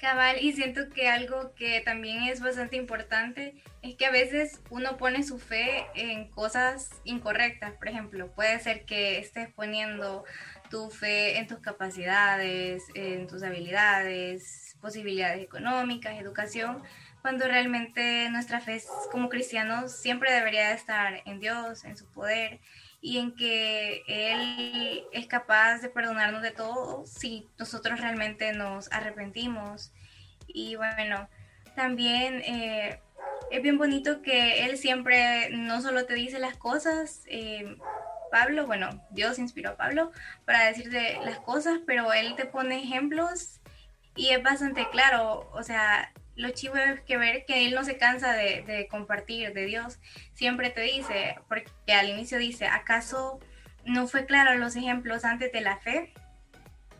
Cabal, 0.00 0.38
y 0.40 0.54
siento 0.54 0.88
que 0.88 1.08
algo 1.08 1.54
que 1.54 1.82
también 1.82 2.22
es 2.22 2.40
bastante 2.40 2.76
importante 2.76 3.54
es 3.82 3.96
que 3.96 4.06
a 4.06 4.10
veces 4.10 4.58
uno 4.70 4.96
pone 4.96 5.22
su 5.22 5.38
fe 5.38 5.84
en 5.94 6.30
cosas 6.30 6.88
incorrectas. 7.04 7.74
Por 7.74 7.88
ejemplo, 7.88 8.32
puede 8.32 8.58
ser 8.60 8.86
que 8.86 9.18
estés 9.18 9.52
poniendo 9.52 10.24
tu 10.70 10.88
fe 10.90 11.36
en 11.36 11.46
tus 11.46 11.58
capacidades, 11.58 12.84
en 12.94 13.26
tus 13.26 13.42
habilidades, 13.42 14.74
posibilidades 14.80 15.42
económicas, 15.44 16.18
educación, 16.18 16.82
cuando 17.20 17.46
realmente 17.46 18.30
nuestra 18.30 18.60
fe 18.60 18.82
como 19.12 19.28
cristianos 19.28 19.92
siempre 19.92 20.32
debería 20.32 20.72
estar 20.72 21.20
en 21.26 21.40
Dios, 21.40 21.84
en 21.84 21.98
su 21.98 22.06
poder 22.06 22.60
y 23.00 23.18
en 23.18 23.34
que 23.34 24.02
Él 24.06 25.04
es 25.12 25.26
capaz 25.26 25.78
de 25.78 25.88
perdonarnos 25.88 26.42
de 26.42 26.50
todo 26.50 27.04
si 27.06 27.48
nosotros 27.58 28.00
realmente 28.00 28.52
nos 28.52 28.92
arrepentimos. 28.92 29.92
Y 30.46 30.76
bueno, 30.76 31.28
también 31.74 32.42
eh, 32.44 33.00
es 33.50 33.62
bien 33.62 33.78
bonito 33.78 34.22
que 34.22 34.64
Él 34.64 34.76
siempre 34.76 35.50
no 35.50 35.80
solo 35.80 36.04
te 36.04 36.14
dice 36.14 36.38
las 36.38 36.56
cosas, 36.56 37.22
eh, 37.26 37.76
Pablo, 38.30 38.66
bueno, 38.66 39.04
Dios 39.10 39.38
inspiró 39.38 39.70
a 39.70 39.76
Pablo 39.76 40.12
para 40.44 40.66
decirte 40.66 41.18
las 41.24 41.40
cosas, 41.40 41.80
pero 41.86 42.12
Él 42.12 42.36
te 42.36 42.44
pone 42.44 42.82
ejemplos 42.82 43.60
y 44.14 44.30
es 44.30 44.42
bastante 44.42 44.88
claro, 44.90 45.50
o 45.52 45.62
sea, 45.62 46.12
lo 46.40 46.50
chivo 46.50 46.74
que 47.06 47.18
ver 47.18 47.44
que 47.44 47.66
él 47.66 47.74
no 47.74 47.84
se 47.84 47.98
cansa 47.98 48.32
de, 48.32 48.88
compartir 48.90 49.52
de 49.52 49.66
Dios. 49.66 49.98
Siempre 50.32 50.70
te 50.70 50.80
dice, 50.80 51.36
porque 51.48 51.70
al 51.92 52.08
inicio 52.08 52.38
dice, 52.38 52.66
¿acaso 52.66 53.38
no 53.84 54.06
fue 54.08 54.24
claro 54.24 54.56
los 54.56 54.74
ejemplos 54.74 55.24
antes 55.24 55.52
de 55.52 55.60
la 55.60 55.76
fe? 55.78 56.12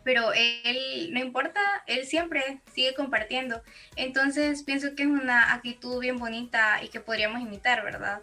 Pero 0.03 0.31
él, 0.33 1.09
no 1.11 1.19
importa, 1.19 1.59
él 1.87 2.05
siempre 2.05 2.61
sigue 2.73 2.93
compartiendo. 2.93 3.63
Entonces 3.95 4.63
pienso 4.63 4.95
que 4.95 5.03
es 5.03 5.09
una 5.09 5.53
actitud 5.53 5.99
bien 5.99 6.17
bonita 6.17 6.83
y 6.83 6.89
que 6.89 6.99
podríamos 6.99 7.41
imitar, 7.41 7.83
¿verdad? 7.83 8.21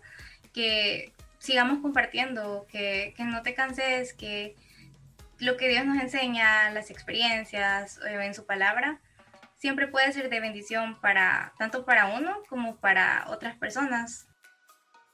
Que 0.53 1.13
sigamos 1.39 1.81
compartiendo, 1.81 2.67
que, 2.71 3.13
que 3.17 3.25
no 3.25 3.43
te 3.43 3.55
canses, 3.55 4.13
que 4.13 4.55
lo 5.39 5.57
que 5.57 5.69
Dios 5.69 5.85
nos 5.85 6.01
enseña, 6.01 6.71
las 6.71 6.91
experiencias 6.91 8.01
eh, 8.07 8.25
en 8.25 8.35
su 8.35 8.45
palabra, 8.45 9.01
siempre 9.59 9.88
puede 9.88 10.12
ser 10.12 10.31
de 10.31 10.41
bendición 10.41 11.00
para 11.00 11.53
tanto 11.59 11.85
para 11.85 12.17
uno 12.17 12.43
como 12.49 12.81
para 12.81 13.27
otras 13.29 13.57
personas. 13.59 14.27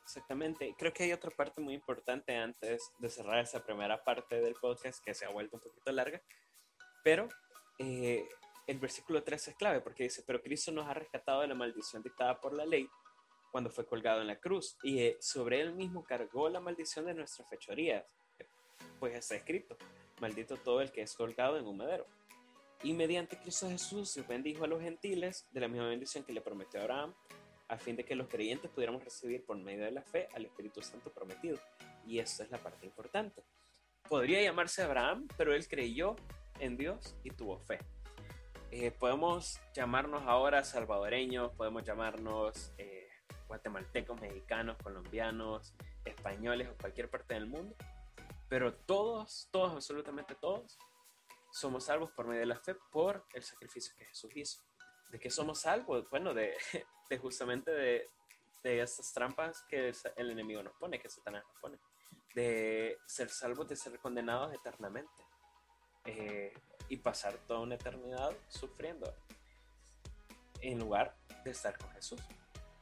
Exactamente. 0.05 0.75
Creo 0.79 0.93
que 0.93 1.05
hay 1.05 1.13
otra 1.13 1.31
parte 1.31 1.61
muy 1.61 1.75
importante 1.75 2.37
antes 2.37 2.93
de 2.99 3.09
cerrar 3.09 3.39
esa 3.39 3.65
primera 3.65 4.05
parte 4.05 4.41
del 4.41 4.55
podcast 4.55 5.03
que 5.03 5.15
se 5.15 5.25
ha 5.25 5.31
vuelto 5.31 5.57
un 5.57 5.63
poquito 5.63 5.91
larga, 5.93 6.23
pero 7.03 7.29
eh, 7.79 8.29
el 8.67 8.79
versículo 8.79 9.23
3 9.23 9.49
es 9.49 9.57
clave 9.57 9.81
porque 9.81 10.05
dice, 10.05 10.23
pero 10.27 10.43
Cristo 10.43 10.73
nos 10.73 10.87
ha 10.87 10.95
rescatado 10.95 11.41
de 11.41 11.49
la 11.49 11.55
maldición 11.55 12.03
dictada 12.03 12.39
por 12.39 12.53
la 12.53 12.67
ley 12.67 12.89
cuando 13.51 13.71
fue 13.71 13.87
colgado 13.87 14.21
en 14.21 14.27
la 14.27 14.39
cruz 14.41 14.77
y 14.83 15.01
eh, 15.01 15.17
sobre 15.21 15.61
él 15.61 15.73
mismo 15.73 16.05
cargó 16.05 16.49
la 16.51 16.61
maldición 16.61 17.07
de 17.07 17.15
nuestras 17.15 17.49
fechorías. 17.49 18.05
Pues 19.01 19.15
está 19.15 19.37
escrito, 19.37 19.77
maldito 20.21 20.57
todo 20.57 20.83
el 20.83 20.93
que 20.93 21.03
es 21.03 21.15
colgado 21.15 21.57
en 21.57 21.67
un 21.67 21.79
madero. 21.79 22.07
Y 22.85 22.93
mediante 22.93 23.39
Cristo 23.39 23.69
Jesús 23.71 24.11
se 24.11 24.21
bendijo 24.21 24.65
a 24.65 24.67
los 24.67 24.83
gentiles 24.83 25.49
de 25.53 25.61
la 25.61 25.69
misma 25.69 25.89
bendición 25.89 26.23
que 26.23 26.35
le 26.35 26.43
prometió 26.43 26.81
a 26.81 26.83
Abraham, 26.83 27.15
a 27.69 27.79
fin 27.79 27.97
de 27.97 28.05
que 28.05 28.15
los 28.15 28.29
creyentes 28.29 28.71
pudiéramos 28.71 29.03
recibir 29.03 29.43
por 29.47 29.57
medio 29.57 29.87
de 29.87 29.91
la 29.91 30.03
fe 30.03 30.29
al 30.35 30.45
Espíritu 30.45 30.83
Santo 30.83 31.11
prometido. 31.11 31.59
Y 32.07 32.19
esa 32.19 32.45
es 32.45 32.51
la 32.51 32.59
parte 32.59 32.85
importante. 32.85 33.43
Podría 34.07 34.43
llamarse 34.43 34.83
Abraham, 34.83 35.27
pero 35.39 35.55
él 35.55 35.67
creyó 35.67 36.15
en 36.59 36.77
Dios 36.77 37.17
y 37.25 37.31
tuvo 37.31 37.59
fe. 37.59 37.79
Eh, 38.71 38.91
podemos 38.91 39.59
llamarnos 39.73 40.25
ahora 40.27 40.63
salvadoreños, 40.63 41.53
podemos 41.53 41.85
llamarnos 41.85 42.71
eh, 42.77 43.09
guatemaltecos, 43.49 44.21
mexicanos, 44.21 44.77
colombianos, 44.83 45.73
españoles 46.05 46.69
o 46.69 46.77
cualquier 46.77 47.09
parte 47.09 47.33
del 47.33 47.47
mundo, 47.47 47.75
pero 48.51 48.75
todos, 48.75 49.49
todos, 49.51 49.73
absolutamente 49.73 50.35
todos, 50.35 50.77
somos 51.55 51.85
salvos 51.85 52.11
por 52.11 52.27
medio 52.27 52.41
de 52.41 52.47
la 52.47 52.59
fe 52.59 52.75
por 52.75 53.27
el 53.33 53.43
sacrificio 53.45 53.95
que 53.97 54.05
Jesús 54.07 54.31
hizo. 54.35 54.61
¿De 55.11 55.21
qué 55.21 55.31
somos 55.31 55.61
salvos? 55.61 56.11
Bueno, 56.11 56.35
de, 56.35 56.53
de 57.09 57.19
justamente 57.19 57.71
de, 57.71 58.11
de 58.65 58.81
estas 58.81 59.13
trampas 59.13 59.63
que 59.69 59.93
el 60.17 60.31
enemigo 60.31 60.65
nos 60.65 60.75
pone, 60.75 60.99
que 60.99 61.09
Satanás 61.09 61.45
nos 61.47 61.61
pone, 61.61 61.79
de 62.35 62.99
ser 63.07 63.31
salvos, 63.31 63.69
de 63.69 63.77
ser 63.77 64.01
condenados 64.01 64.53
eternamente 64.53 65.23
eh, 66.07 66.53
y 66.89 66.97
pasar 66.97 67.35
toda 67.47 67.61
una 67.61 67.77
eternidad 67.77 68.37
sufriendo 68.49 69.15
en 70.61 70.81
lugar 70.81 71.17
de 71.45 71.53
estar 71.53 71.79
con 71.79 71.89
Jesús. 71.91 72.21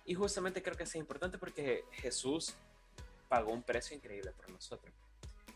Y 0.07 0.15
justamente 0.15 0.63
creo 0.63 0.77
que 0.77 0.85
es 0.85 0.95
importante 0.95 1.37
porque 1.37 1.85
Jesús 1.93 2.55
pagó 3.29 3.53
un 3.53 3.63
precio 3.63 3.95
increíble 3.95 4.33
por 4.33 4.49
nosotros. 4.49 4.95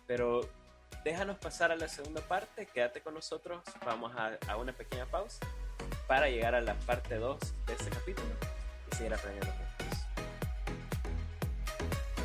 Pero 0.06 0.42
déjanos 1.04 1.38
pasar 1.38 1.72
a 1.72 1.76
la 1.76 1.88
segunda 1.88 2.20
parte, 2.20 2.66
quédate 2.66 3.00
con 3.00 3.14
nosotros, 3.14 3.62
vamos 3.84 4.12
a, 4.16 4.38
a 4.48 4.56
una 4.56 4.72
pequeña 4.72 5.06
pausa 5.06 5.38
para 6.06 6.28
llegar 6.28 6.54
a 6.54 6.60
la 6.60 6.74
parte 6.80 7.16
2 7.16 7.38
de 7.66 7.72
este 7.72 7.90
capítulo 7.90 8.28
y 8.90 8.96
seguir 8.96 9.14
aprendiendo 9.14 9.52
juntos. 9.52 9.98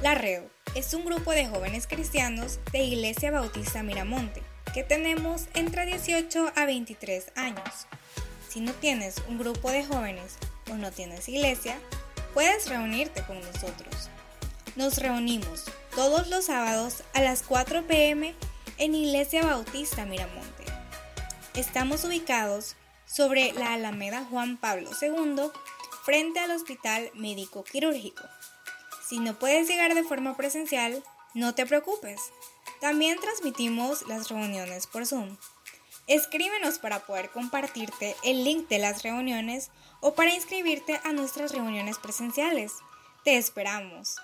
La 0.01 0.15
Red 0.15 0.43
es 0.75 0.93
un 0.93 1.05
grupo 1.05 1.31
de 1.31 1.47
jóvenes 1.47 1.85
cristianos 1.85 2.59
de 2.71 2.79
Iglesia 2.79 3.31
Bautista 3.31 3.83
Miramonte 3.83 4.41
que 4.73 4.83
tenemos 4.83 5.47
entre 5.53 5.85
18 5.85 6.53
a 6.55 6.65
23 6.65 7.33
años. 7.35 7.87
Si 8.47 8.61
no 8.61 8.71
tienes 8.73 9.21
un 9.27 9.37
grupo 9.37 9.69
de 9.69 9.83
jóvenes 9.85 10.37
o 10.71 10.75
no 10.75 10.91
tienes 10.91 11.27
iglesia, 11.27 11.77
puedes 12.33 12.69
reunirte 12.69 13.21
con 13.23 13.39
nosotros. 13.41 14.09
Nos 14.75 14.97
reunimos 14.97 15.65
todos 15.95 16.27
los 16.27 16.45
sábados 16.45 17.03
a 17.13 17.21
las 17.21 17.43
4 17.43 17.85
pm 17.85 18.33
en 18.81 18.95
Iglesia 18.95 19.43
Bautista 19.43 20.05
Miramonte. 20.05 20.65
Estamos 21.53 22.03
ubicados 22.03 22.75
sobre 23.05 23.53
la 23.53 23.73
Alameda 23.73 24.25
Juan 24.27 24.57
Pablo 24.57 24.89
II, 24.99 25.51
frente 26.03 26.39
al 26.39 26.49
Hospital 26.49 27.11
Médico 27.13 27.63
Quirúrgico. 27.63 28.23
Si 29.07 29.19
no 29.19 29.37
puedes 29.37 29.67
llegar 29.67 29.93
de 29.93 30.03
forma 30.03 30.35
presencial, 30.35 31.03
no 31.35 31.53
te 31.53 31.67
preocupes. 31.67 32.19
También 32.79 33.19
transmitimos 33.19 34.07
las 34.07 34.29
reuniones 34.29 34.87
por 34.87 35.05
Zoom. 35.05 35.37
Escríbenos 36.07 36.79
para 36.79 37.05
poder 37.05 37.29
compartirte 37.29 38.15
el 38.23 38.43
link 38.43 38.67
de 38.67 38.79
las 38.79 39.03
reuniones 39.03 39.69
o 39.99 40.15
para 40.15 40.33
inscribirte 40.33 40.99
a 41.03 41.13
nuestras 41.13 41.51
reuniones 41.51 41.99
presenciales. 41.99 42.73
Te 43.23 43.37
esperamos. 43.37 44.15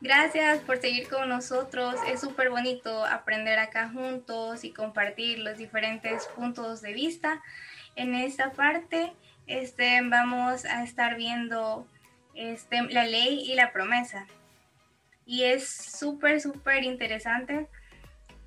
Gracias 0.00 0.60
por 0.60 0.78
seguir 0.78 1.08
con 1.08 1.28
nosotros. 1.28 1.96
Es 2.06 2.20
súper 2.20 2.50
bonito 2.50 3.04
aprender 3.04 3.58
acá 3.58 3.88
juntos 3.88 4.62
y 4.62 4.70
compartir 4.70 5.40
los 5.40 5.58
diferentes 5.58 6.26
puntos 6.26 6.80
de 6.82 6.92
vista. 6.92 7.42
En 7.96 8.14
esta 8.14 8.52
parte 8.52 9.12
este, 9.48 10.00
vamos 10.02 10.64
a 10.66 10.84
estar 10.84 11.16
viendo 11.16 11.84
este, 12.34 12.82
la 12.82 13.06
ley 13.06 13.42
y 13.50 13.56
la 13.56 13.72
promesa. 13.72 14.26
Y 15.26 15.42
es 15.42 15.68
súper, 15.68 16.40
súper 16.40 16.84
interesante 16.84 17.66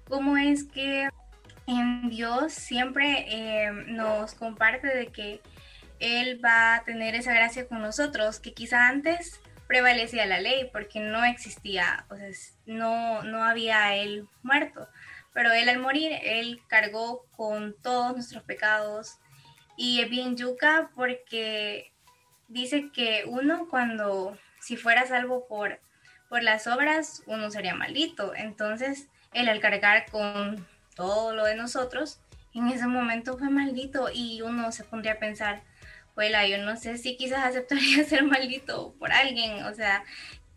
cómo 0.08 0.38
es 0.38 0.64
que 0.64 1.10
en 1.68 2.10
Dios 2.10 2.54
siempre 2.54 3.26
eh, 3.28 3.72
nos 3.88 4.36
comparte 4.36 4.88
de 4.88 5.08
que 5.08 5.42
Él 6.00 6.44
va 6.44 6.76
a 6.76 6.84
tener 6.86 7.14
esa 7.14 7.34
gracia 7.34 7.68
con 7.68 7.82
nosotros, 7.82 8.40
que 8.40 8.54
quizá 8.54 8.88
antes 8.88 9.42
prevalecía 9.72 10.26
la 10.26 10.42
ley 10.42 10.70
porque 10.74 11.00
no 11.00 11.24
existía, 11.24 12.06
o 12.10 12.18
sea, 12.18 12.28
no, 12.66 13.24
no 13.24 13.42
había 13.42 13.96
él 13.96 14.28
muerto. 14.44 14.90
Pero 15.34 15.54
él 15.54 15.70
al 15.70 15.80
morir, 15.80 16.12
él 16.24 16.60
cargó 16.68 17.26
con 17.38 17.74
todos 17.82 18.14
nuestros 18.14 18.44
pecados. 18.44 19.20
Y 19.78 20.02
es 20.02 20.10
bien 20.10 20.36
yuca 20.36 20.92
porque 20.94 21.94
dice 22.50 22.90
que 22.94 23.24
uno 23.26 23.70
cuando, 23.70 24.38
si 24.60 24.76
fuera 24.76 25.08
salvo 25.08 25.48
por, 25.48 25.80
por 26.28 26.44
las 26.44 26.68
obras, 26.68 27.24
uno 27.26 27.50
sería 27.50 27.74
maldito. 27.74 28.36
Entonces, 28.36 29.08
él 29.32 29.48
al 29.48 29.62
cargar 29.62 30.06
con 30.12 30.68
todo 30.98 31.34
lo 31.34 31.46
de 31.46 31.56
nosotros, 31.56 32.20
en 32.54 32.68
ese 32.68 32.88
momento 32.88 33.38
fue 33.38 33.50
maldito 33.50 34.10
y 34.14 34.42
uno 34.42 34.74
se 34.74 34.84
pondría 34.84 35.14
a 35.14 35.20
pensar, 35.20 35.64
yo 36.16 36.58
no 36.60 36.78
sé 36.78 36.98
si 36.98 37.18
quizás 37.18 37.40
aceptaría 37.46 38.04
ser 38.04 38.24
maldito 38.24 38.94
por 39.00 39.12
alguien, 39.12 39.64
o 39.64 39.74
sea, 39.74 40.04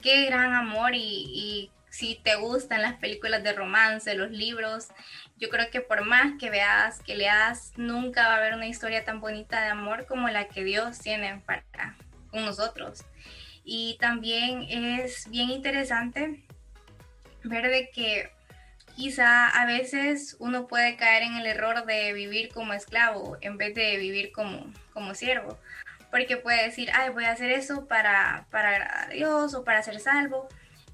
qué 0.01 0.27
gran 0.27 0.53
amor 0.53 0.95
y, 0.95 1.01
y 1.01 1.71
si 1.91 2.17
te 2.17 2.35
gustan 2.35 2.83
las 2.83 2.95
películas 2.95 3.43
de 3.43 3.53
romance, 3.53 4.15
los 4.15 4.31
libros, 4.31 4.89
yo 5.37 5.49
creo 5.49 5.71
que 5.71 5.81
por 5.81 6.05
más 6.05 6.33
que 6.41 6.51
veas, 6.51 7.01
que 7.01 7.15
leas, 7.15 7.73
nunca 7.77 8.27
va 8.27 8.35
a 8.35 8.37
haber 8.39 8.55
una 8.55 8.67
historia 8.67 9.05
tan 9.05 9.21
bonita 9.21 9.63
de 9.63 9.69
amor 9.69 10.07
como 10.07 10.29
la 10.29 10.49
que 10.49 10.65
Dios 10.65 10.99
tiene 10.99 11.41
para 11.47 11.65
con 12.31 12.45
nosotros. 12.45 13.05
Y 13.65 13.97
también 14.01 14.67
es 14.69 15.31
bien 15.31 15.51
interesante 15.51 16.45
ver 17.45 17.71
de 17.71 17.91
que 17.91 18.31
quizá 18.95 19.49
a 19.49 19.67
veces 19.67 20.37
uno 20.39 20.67
puede 20.67 20.97
caer 20.97 21.23
en 21.23 21.37
el 21.37 21.47
error 21.47 21.85
de 21.85 22.13
vivir 22.13 22.49
como 22.53 22.73
esclavo 22.73 23.37
en 23.41 23.59
vez 23.59 23.75
de 23.75 23.97
vivir 23.97 24.33
como, 24.33 24.73
como 24.93 25.15
siervo. 25.15 25.59
Porque 26.11 26.37
puede 26.37 26.65
decir, 26.65 26.91
ay, 26.95 27.11
voy 27.11 27.25
a 27.25 27.33
hacer 27.33 27.51
eso 27.51 27.87
para, 27.89 28.47
para 28.51 28.71
agradar 28.71 29.11
a 29.11 29.13
Dios 29.13 29.55
o 29.55 29.65
para 29.65 29.83
ser 29.83 29.99
salvo, 29.99 30.49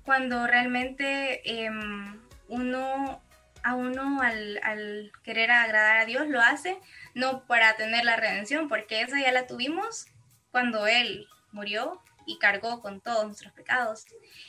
cuando 0.04 0.46
realmente 0.46 1.64
em, 1.64 2.18
uno, 2.48 3.22
a 3.62 3.74
uno 3.74 4.22
al, 4.22 4.58
al 4.62 5.12
querer 5.22 5.50
agradar 5.50 5.98
a 5.98 6.06
Dios 6.06 6.26
lo 6.28 6.40
hace 6.40 6.78
no 7.14 7.46
para 7.46 7.76
tener 7.76 8.04
la 8.04 8.16
redención, 8.16 8.68
porque 8.68 9.02
esa 9.02 9.20
ya 9.20 9.30
la 9.30 9.46
tuvimos 9.46 10.06
cuando 10.50 10.86
Él 10.86 11.28
murió 11.52 12.00
y 12.30 12.38
cargó 12.38 12.80
con 12.80 13.00
todos 13.00 13.26
nuestros 13.26 13.52
pecados, 13.52 14.06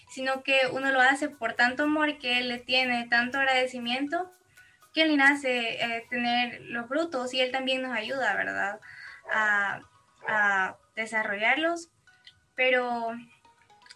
sino 0.10 0.44
que 0.44 0.60
uno 0.72 0.92
lo 0.92 1.02
hace 1.02 1.30
por 1.30 1.54
tanto 1.54 1.84
amor 1.84 2.20
que 2.20 2.38
Él 2.38 2.48
le 2.48 2.60
tiene, 2.60 3.08
tanto 3.08 3.40
agradecimiento, 3.40 4.32
que 4.94 5.04
Él 5.04 5.12
le 5.12 5.18
nace 5.18 5.84
eh, 5.84 6.06
tener 6.10 6.62
los 6.62 6.88
frutos 6.88 7.34
y 7.34 7.42
Él 7.42 7.52
también 7.52 7.82
nos 7.82 7.98
ayuda, 7.98 8.36
¿verdad? 8.36 8.80
A, 9.34 9.82
a 10.28 10.78
desarrollarlos, 10.96 11.90
pero 12.56 13.14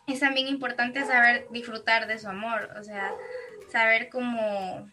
es 0.08 0.20
también 0.20 0.48
importante 0.48 1.06
saber 1.06 1.48
disfrutar 1.52 2.08
de 2.08 2.18
su 2.18 2.28
amor, 2.28 2.72
o 2.80 2.84
sea, 2.84 3.14
saber 3.72 4.10
cómo, 4.10 4.90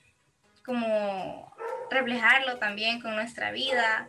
cómo 0.67 1.55
reflejarlo 1.91 2.59
también 2.59 3.01
con 3.01 3.15
nuestra 3.15 3.53
vida 3.53 4.09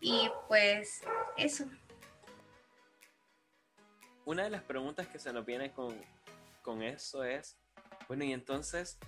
y 0.00 0.30
pues 0.48 1.02
eso 1.36 1.66
una 4.26 4.42
de 4.42 4.50
las 4.50 4.62
preguntas 4.62 5.06
que 5.06 5.20
se 5.20 5.32
nos 5.32 5.46
viene 5.46 5.72
con, 5.72 5.96
con 6.62 6.82
eso 6.82 7.22
es, 7.22 7.56
bueno, 8.08 8.24
y 8.24 8.32
entonces, 8.32 8.98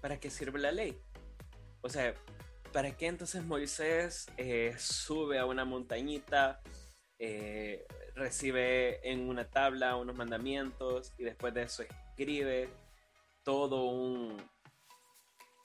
¿para 0.00 0.18
qué 0.18 0.30
sirve 0.30 0.58
la 0.58 0.72
ley? 0.72 0.98
O 1.82 1.90
sea, 1.90 2.14
¿para 2.72 2.96
qué 2.96 3.06
entonces 3.06 3.44
Moisés 3.44 4.26
eh, 4.38 4.74
sube 4.78 5.38
a 5.38 5.44
una 5.44 5.66
montañita, 5.66 6.62
eh, 7.18 7.86
recibe 8.14 9.06
en 9.08 9.28
una 9.28 9.48
tabla 9.50 9.96
unos 9.96 10.16
mandamientos 10.16 11.12
y 11.18 11.24
después 11.24 11.52
de 11.52 11.64
eso 11.64 11.82
escribe 11.82 12.70
todo 13.42 13.84
un, 13.84 14.42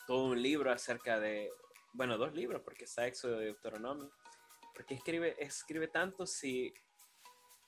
todo 0.08 0.26
un 0.26 0.42
libro 0.42 0.72
acerca 0.72 1.22
de, 1.22 1.50
bueno, 1.94 2.18
dos 2.18 2.34
libros, 2.34 2.62
porque 2.64 2.84
está 2.84 3.08
Éxodo 3.08 3.42
y 3.42 3.46
Deuteronomio. 3.46 4.12
¿Por 4.74 4.86
qué 4.86 4.96
escribe, 4.96 5.36
escribe 5.40 5.88
tanto 5.88 6.26
si 6.26 6.74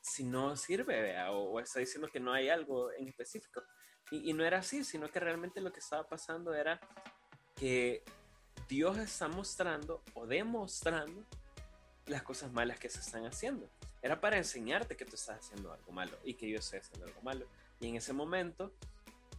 si 0.01 0.24
no 0.24 0.55
sirve, 0.55 1.15
O, 1.29 1.60
está 1.60 1.79
diciendo 1.79 2.08
que 2.08 2.20
no 2.20 2.34
hay 2.34 2.50
algo 2.50 2.91
en 2.91 3.08
específico. 3.08 3.63
Y, 4.10 4.34
no 4.34 4.43
era 4.43 4.58
así, 4.58 4.84
sino 4.84 5.10
que 5.10 5.22
realmente 5.22 5.62
lo 5.62 5.72
que 5.72 5.79
estaba 5.79 6.08
pasando 6.08 6.53
era 6.53 6.81
que 7.55 8.03
Dios 8.67 8.98
está 8.98 9.29
mostrando 9.29 10.03
o 10.15 10.27
demostrando 10.27 11.24
las 12.08 12.24
cosas 12.24 12.51
malas 12.51 12.77
que 12.77 12.89
se 12.89 13.00
están 13.00 13.25
haciendo. 13.25 13.70
Era 14.01 14.20
para 14.20 14.38
enseñarte 14.38 14.98
que 14.98 15.05
tú 15.05 15.15
estás 15.15 15.39
haciendo 15.39 15.72
algo 15.72 15.91
malo 15.93 16.17
y 16.25 16.34
que 16.34 16.50
yo 16.50 16.58
estoy 16.58 16.79
haciendo 16.79 17.05
algo 17.05 17.22
malo. 17.22 17.46
Y 17.79 17.88
en 17.88 17.96
ese 17.96 18.12
momento 18.12 18.74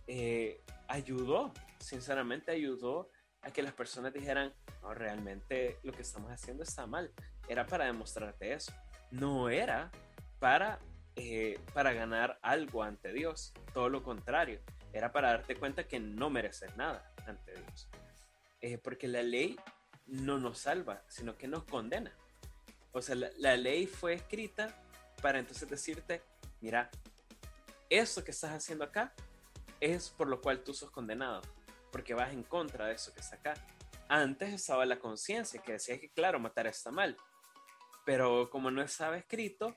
eh, 0.06 0.62
ayudó, 0.88 1.52
sinceramente 1.78 2.52
ayudó 2.52 3.10
a 3.42 3.50
que 3.50 3.62
las 3.62 3.74
personas 3.74 4.14
dijeran, 4.14 4.54
no, 4.80 4.94
realmente 4.94 5.78
lo 5.82 5.92
que 5.92 6.02
estamos 6.02 6.30
haciendo 6.30 6.62
está 6.62 6.86
mal. 6.86 7.12
Era 7.48 7.66
para 7.66 7.84
demostrarte 7.84 8.54
eso. 8.54 8.72
No 9.10 9.50
era 9.50 9.90
para, 10.42 10.80
eh, 11.14 11.60
para 11.72 11.92
ganar 11.92 12.40
algo 12.42 12.82
ante 12.82 13.12
Dios. 13.12 13.52
Todo 13.72 13.88
lo 13.88 14.02
contrario. 14.02 14.60
Era 14.92 15.12
para 15.12 15.28
darte 15.28 15.54
cuenta 15.54 15.86
que 15.86 16.00
no 16.00 16.30
mereces 16.30 16.76
nada 16.76 17.14
ante 17.28 17.54
Dios. 17.54 17.88
Eh, 18.60 18.76
porque 18.76 19.06
la 19.06 19.22
ley 19.22 19.56
no 20.06 20.38
nos 20.38 20.58
salva, 20.58 21.04
sino 21.06 21.38
que 21.38 21.46
nos 21.46 21.62
condena. 21.62 22.12
O 22.90 23.00
sea, 23.00 23.14
la, 23.14 23.56
ley 23.56 23.86
fue 23.86 24.14
escrita 24.14 24.76
para 25.22 25.38
entonces 25.38 25.70
decirte, 25.70 26.24
mira, 26.60 26.90
eso 27.88 28.24
que 28.24 28.32
estás 28.32 28.50
haciendo 28.50 28.82
acá 28.82 29.14
es 29.78 30.10
por 30.10 30.26
lo 30.26 30.40
cual 30.40 30.64
tú 30.64 30.74
sos 30.74 30.90
condenado, 30.90 31.40
porque 31.92 32.14
vas 32.14 32.32
en 32.32 32.42
contra 32.42 32.86
de 32.86 32.94
eso 32.94 33.14
que 33.14 33.20
está 33.20 33.36
acá. 33.36 33.54
Antes 34.08 34.52
estaba 34.52 34.84
la 34.86 34.98
conciencia 34.98 35.62
que 35.62 35.72
decía 35.72 36.00
que, 36.00 36.10
claro, 36.10 36.40
matar 36.40 36.66
está 36.66 36.90
mal, 36.90 37.16
pero 38.04 38.50
como 38.50 38.72
no 38.72 38.82
estaba 38.82 39.16
escrito, 39.16 39.76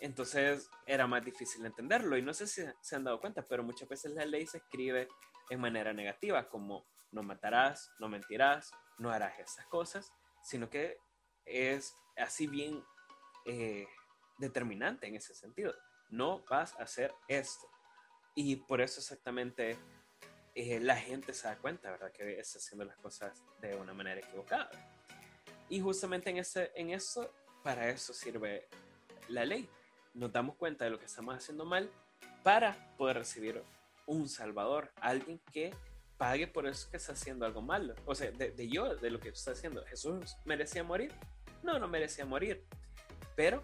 entonces 0.00 0.68
era 0.86 1.06
más 1.06 1.24
difícil 1.24 1.64
entenderlo. 1.64 2.16
Y 2.16 2.22
no 2.22 2.34
sé 2.34 2.46
si 2.46 2.62
se 2.80 2.96
han 2.96 3.04
dado 3.04 3.20
cuenta, 3.20 3.42
pero 3.42 3.62
muchas 3.62 3.88
veces 3.88 4.12
la 4.12 4.24
ley 4.24 4.46
se 4.46 4.58
escribe 4.58 5.08
en 5.50 5.60
manera 5.60 5.92
negativa, 5.92 6.48
como 6.48 6.86
no 7.12 7.22
matarás, 7.22 7.90
no 7.98 8.08
mentirás, 8.08 8.70
no 8.98 9.10
harás 9.10 9.38
esas 9.38 9.66
cosas, 9.66 10.12
sino 10.42 10.68
que 10.68 10.98
es 11.44 11.96
así 12.16 12.46
bien 12.46 12.84
eh, 13.44 13.86
determinante 14.38 15.06
en 15.06 15.16
ese 15.16 15.34
sentido. 15.34 15.72
No 16.10 16.44
vas 16.50 16.74
a 16.74 16.82
hacer 16.82 17.14
esto. 17.28 17.68
Y 18.34 18.56
por 18.56 18.80
eso 18.80 19.00
exactamente 19.00 19.78
eh, 20.54 20.80
la 20.80 20.96
gente 20.96 21.32
se 21.32 21.48
da 21.48 21.56
cuenta, 21.56 21.90
¿verdad? 21.90 22.12
Que 22.12 22.38
está 22.38 22.58
haciendo 22.58 22.84
las 22.84 22.96
cosas 22.98 23.42
de 23.60 23.74
una 23.76 23.94
manera 23.94 24.20
equivocada. 24.20 24.70
Y 25.68 25.80
justamente 25.80 26.30
en, 26.30 26.38
ese, 26.38 26.70
en 26.74 26.90
eso, 26.90 27.32
para 27.62 27.88
eso 27.88 28.12
sirve 28.12 28.68
la 29.28 29.44
ley. 29.44 29.68
Nos 30.16 30.32
damos 30.32 30.56
cuenta 30.56 30.86
de 30.86 30.90
lo 30.90 30.98
que 30.98 31.04
estamos 31.04 31.34
haciendo 31.34 31.66
mal 31.66 31.90
para 32.42 32.74
poder 32.96 33.18
recibir 33.18 33.62
un 34.06 34.30
salvador, 34.30 34.90
alguien 35.02 35.38
que 35.52 35.74
pague 36.16 36.46
por 36.46 36.66
eso 36.66 36.88
que 36.90 36.96
está 36.96 37.12
haciendo 37.12 37.44
algo 37.44 37.60
malo. 37.60 37.94
O 38.06 38.14
sea, 38.14 38.30
de, 38.30 38.68
yo, 38.68 38.96
de 38.96 39.10
lo 39.10 39.20
que 39.20 39.28
está 39.28 39.50
haciendo. 39.50 39.84
¿Jesús 39.84 40.36
merecía 40.46 40.82
morir? 40.82 41.12
No, 41.62 41.78
no 41.78 41.86
merecía 41.86 42.24
morir. 42.24 42.64
Pero 43.34 43.62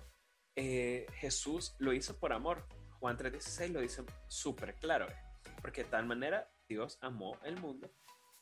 eh, 0.54 1.06
Jesús 1.14 1.74
lo 1.78 1.94
hizo 1.94 2.18
por 2.18 2.34
amor. 2.34 2.66
Juan 3.00 3.16
3:16 3.16 3.72
lo 3.72 3.80
dice 3.80 4.04
súper 4.28 4.74
claro. 4.74 5.06
Porque 5.62 5.84
de 5.84 5.90
tal 5.90 6.04
manera 6.04 6.50
Dios 6.68 6.98
amó 7.00 7.38
el 7.44 7.58
mundo 7.58 7.90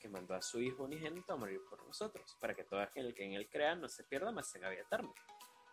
que 0.01 0.09
mandó 0.09 0.35
a 0.35 0.43
su 0.43 0.61
Hijo 0.61 0.83
unigénito 0.83 1.33
a 1.33 1.37
morir 1.37 1.61
por 1.69 1.85
nosotros, 1.87 2.37
para 2.41 2.55
que 2.55 2.65
todo 2.65 2.81
aquel 2.81 3.15
que 3.15 3.25
en 3.25 3.35
él 3.35 3.49
crea 3.49 3.77
no 3.77 3.89
se 3.89 4.03
pierda, 4.03 4.33
más 4.33 4.51
tenga 4.51 4.69
vida 4.69 4.81
eterna. 4.81 5.13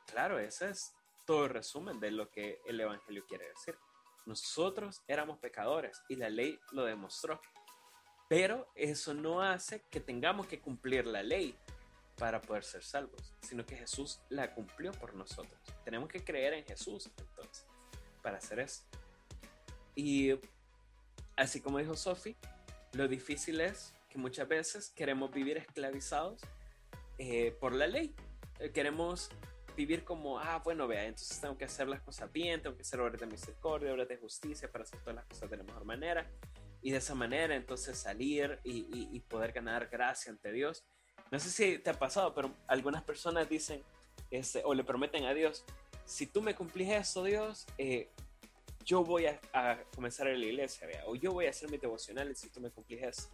Claro, 0.06 0.38
ese 0.38 0.70
es 0.70 0.94
todo 1.28 1.44
el 1.44 1.52
resumen 1.52 2.00
de 2.00 2.10
lo 2.10 2.32
que 2.32 2.62
el 2.66 2.80
Evangelio 2.80 3.24
quiere 3.28 3.50
decir. 3.50 3.78
Nosotros 4.26 5.04
éramos 5.08 5.38
pecadores 5.38 6.02
y 6.10 6.16
la 6.16 6.30
ley 6.30 6.58
lo 6.72 6.86
demostró. 6.86 7.40
Pero 8.30 8.68
eso 8.76 9.14
no 9.14 9.42
hace 9.42 9.84
que 9.92 10.00
tengamos 10.00 10.48
que 10.48 10.60
cumplir 10.60 11.06
la 11.06 11.22
ley 11.22 11.56
para 12.18 12.42
poder 12.42 12.64
ser 12.64 12.84
salvos, 12.84 13.36
sino 13.42 13.66
que 13.66 13.76
Jesús 13.76 14.22
la 14.30 14.54
cumplió 14.56 14.92
por 14.94 15.14
nosotros. 15.14 15.62
Tenemos 15.84 16.10
que 16.10 16.24
creer 16.24 16.54
en 16.54 16.66
Jesús 16.66 17.12
entonces 17.18 17.66
para 18.24 18.38
hacer 18.38 18.60
eso. 18.60 18.84
Y 19.96 20.34
así 21.36 21.62
como 21.62 21.78
dijo 21.78 21.96
Sophie, 21.96 22.36
lo 22.94 23.08
difícil 23.08 23.62
es 23.62 23.94
que 24.10 24.18
muchas 24.18 24.48
veces 24.48 24.90
queremos 24.96 25.32
vivir 25.32 25.58
esclavizados 25.58 26.42
eh, 27.18 27.56
por 27.60 27.74
la 27.74 27.88
ley. 27.88 28.16
Eh, 28.60 28.72
queremos 28.72 29.30
vivir 29.78 30.04
como, 30.04 30.40
ah, 30.40 30.60
bueno, 30.66 30.88
vea, 30.88 31.06
entonces 31.06 31.40
tengo 31.40 31.56
que 31.56 31.66
hacer 31.66 31.88
las 31.88 32.02
cosas 32.02 32.32
bien, 32.34 32.62
tengo 32.64 32.76
que 32.76 32.82
hacer 32.82 33.00
obras 33.00 33.22
de 33.22 33.28
misericordia, 33.28 33.94
obras 33.94 34.08
de 34.08 34.18
justicia 34.18 34.70
para 34.72 34.84
hacer 34.84 35.00
todas 35.02 35.16
las 35.16 35.26
cosas 35.26 35.52
de 35.52 35.58
la 35.58 35.64
mejor 35.64 35.86
manera 35.86 36.28
y 36.82 36.90
de 36.90 36.98
esa 36.98 37.14
manera 37.14 37.56
entonces 37.56 37.96
salir 37.98 38.60
y, 38.64 39.20
poder 39.30 39.52
ganar 39.52 39.88
gracia 39.88 40.32
ante 40.32 40.52
Dios. 40.52 40.84
No 41.32 41.40
sé 41.40 41.52
si 41.52 41.78
te 41.78 41.92
ha 41.92 41.94
pasado, 41.94 42.34
pero 42.34 42.52
algunas 42.68 43.04
personas 43.04 43.48
dicen 43.48 43.84
este, 44.32 44.64
o 44.66 44.74
le 44.74 44.84
prometen 44.84 45.26
a 45.26 45.34
Dios, 45.34 45.64
si 46.06 46.26
tú 46.26 46.42
me 46.42 46.56
cumplís 46.56 46.90
eso, 46.90 47.24
Dios, 47.24 47.68
eh, 47.78 48.10
yo 48.84 49.04
voy 49.04 49.28
a, 49.28 49.40
comenzar 49.94 50.28
en 50.28 50.40
la 50.40 50.46
iglesia, 50.48 50.88
o 51.06 51.16
yo 51.16 51.34
voy 51.34 51.46
a 51.46 51.52
hacer 51.52 51.70
mis 51.70 51.82
devocionales 51.82 52.40
si 52.40 52.50
tú 52.50 52.62
me 52.62 52.72
cumplís 52.72 53.04
eso. 53.04 53.30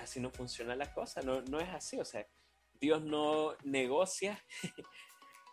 Así 0.00 0.18
no 0.18 0.30
funciona 0.30 0.74
la 0.76 0.94
cosa, 0.94 1.20
no, 1.20 1.42
no 1.42 1.60
es 1.60 1.68
así, 1.68 2.00
o 2.00 2.04
sea, 2.06 2.26
Dios 2.80 3.02
no 3.02 3.56
negocia 3.64 4.42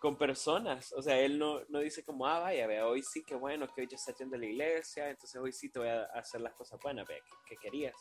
con 0.06 0.18
personas. 0.18 0.94
O 0.94 1.02
sea, 1.02 1.20
él 1.20 1.40
no, 1.40 1.62
no 1.68 1.80
dice 1.80 2.04
como, 2.04 2.28
ah, 2.28 2.38
vaya, 2.38 2.68
vea, 2.68 2.86
hoy 2.86 3.02
sí 3.02 3.24
que 3.24 3.34
bueno 3.34 3.68
que 3.74 3.82
hoy 3.82 3.88
ya 3.88 3.96
está 3.96 4.14
yendo 4.14 4.36
a 4.36 4.40
la 4.40 4.46
iglesia, 4.46 5.10
entonces 5.10 5.42
hoy 5.42 5.52
sí 5.52 5.72
te 5.72 5.80
voy 5.80 5.88
a 5.88 6.04
hacer 6.14 6.42
las 6.42 6.54
cosas 6.54 6.80
buenas, 6.80 7.08
vea, 7.08 7.18
¿qué, 7.48 7.58
querías? 7.58 7.96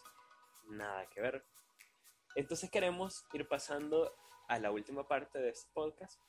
Nada 0.66 1.08
que 1.08 1.22
ver. 1.22 1.42
Entonces 2.34 2.70
queremos 2.70 3.24
ir 3.32 3.48
pasando 3.48 4.14
a 4.48 4.58
la 4.58 4.70
última 4.70 5.08
parte 5.08 5.38
de 5.38 5.48
este 5.48 5.66
podcast, 5.72 6.20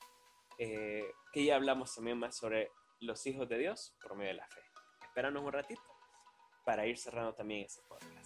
eh, 0.59 1.11
que 1.33 1.43
ya 1.43 1.57
hablamos 1.57 1.93
también 1.93 2.19
más 2.19 2.37
sobre 2.37 2.71
los 3.01 3.27
hijos 3.27 3.49
de 3.49 3.57
Dios 3.57 3.93
por 4.01 4.15
medio 4.15 4.31
de 4.31 4.37
la 4.37 4.47
fe. 4.47 4.61
Espéranos 5.03 5.43
un 5.43 5.51
ratito 5.51 5.83
para 6.63 6.87
ir 6.87 6.97
cerrando 6.97 7.33
también 7.33 7.65
ese 7.65 7.81
podcast. 7.81 8.24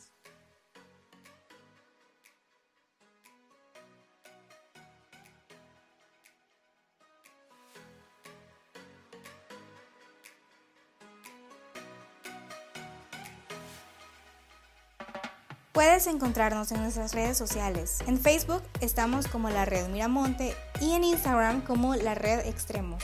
Puedes 15.80 16.08
encontrarnos 16.08 16.74
en 16.74 16.82
nuestras 16.82 17.14
redes 17.14 17.38
sociales. 17.38 18.02
En 18.06 18.18
Facebook 18.18 18.62
estamos 18.82 19.30
como 19.30 19.50
la 19.50 19.64
Red 19.64 19.88
Miramonte 19.88 20.54
y 20.82 20.92
en 20.92 21.06
Instagram 21.06 21.62
como 21.62 21.96
la 21.96 22.16
Red 22.16 22.48
Extremos. 22.48 23.02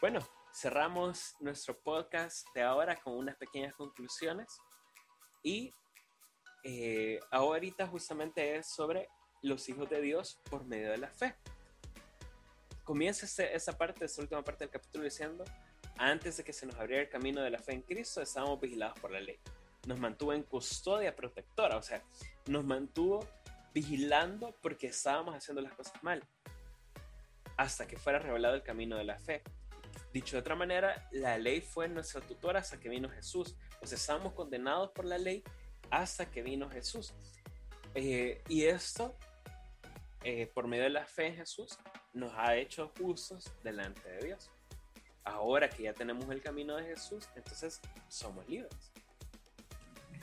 Bueno, 0.00 0.18
cerramos 0.52 1.36
nuestro 1.38 1.80
podcast 1.80 2.48
de 2.52 2.62
ahora 2.62 2.96
con 2.96 3.16
unas 3.16 3.36
pequeñas 3.36 3.76
conclusiones 3.76 4.58
y 5.44 5.72
eh, 6.64 7.20
ahorita 7.30 7.86
justamente 7.86 8.56
es 8.56 8.66
sobre 8.66 9.08
los 9.42 9.68
hijos 9.68 9.88
de 9.88 10.00
Dios 10.00 10.38
por 10.50 10.64
medio 10.64 10.90
de 10.90 10.98
la 10.98 11.08
fe. 11.08 11.34
Comienza 12.84 13.44
esa 13.44 13.78
parte, 13.78 14.04
esa 14.04 14.22
última 14.22 14.42
parte 14.42 14.64
del 14.64 14.70
capítulo 14.70 15.04
diciendo, 15.04 15.44
antes 15.96 16.36
de 16.36 16.44
que 16.44 16.52
se 16.52 16.66
nos 16.66 16.76
abriera 16.76 17.02
el 17.02 17.08
camino 17.08 17.40
de 17.40 17.50
la 17.50 17.58
fe 17.58 17.72
en 17.72 17.82
Cristo, 17.82 18.20
estábamos 18.20 18.60
vigilados 18.60 18.98
por 18.98 19.10
la 19.10 19.20
ley. 19.20 19.38
Nos 19.86 19.98
mantuvo 19.98 20.32
en 20.32 20.42
custodia 20.42 21.14
protectora, 21.14 21.76
o 21.76 21.82
sea, 21.82 22.02
nos 22.46 22.64
mantuvo 22.64 23.26
vigilando 23.72 24.54
porque 24.60 24.88
estábamos 24.88 25.34
haciendo 25.34 25.62
las 25.62 25.72
cosas 25.72 26.02
mal, 26.02 26.22
hasta 27.56 27.86
que 27.86 27.96
fuera 27.96 28.18
revelado 28.18 28.54
el 28.54 28.62
camino 28.62 28.96
de 28.96 29.04
la 29.04 29.18
fe. 29.18 29.42
Dicho 30.12 30.36
de 30.36 30.40
otra 30.40 30.56
manera, 30.56 31.08
la 31.12 31.38
ley 31.38 31.60
fue 31.60 31.88
nuestra 31.88 32.20
tutora 32.20 32.60
hasta 32.60 32.80
que 32.80 32.88
vino 32.88 33.08
Jesús. 33.08 33.56
O 33.80 33.86
sea, 33.86 33.96
estábamos 33.96 34.32
condenados 34.32 34.90
por 34.90 35.04
la 35.04 35.18
ley 35.18 35.44
hasta 35.90 36.30
que 36.30 36.42
vino 36.42 36.68
Jesús. 36.70 37.12
Eh, 37.94 38.42
y 38.48 38.64
esto, 38.64 39.16
eh, 40.22 40.50
por 40.54 40.66
medio 40.66 40.84
de 40.84 40.90
la 40.90 41.04
fe 41.04 41.26
en 41.26 41.36
Jesús, 41.36 41.78
nos 42.12 42.32
ha 42.36 42.56
hecho 42.56 42.92
justos 42.98 43.52
delante 43.62 44.08
de 44.08 44.26
Dios. 44.26 44.50
Ahora 45.24 45.68
que 45.68 45.84
ya 45.84 45.92
tenemos 45.92 46.28
el 46.30 46.40
camino 46.40 46.76
de 46.76 46.84
Jesús, 46.84 47.28
entonces 47.36 47.80
somos 48.08 48.48
libres. 48.48 48.92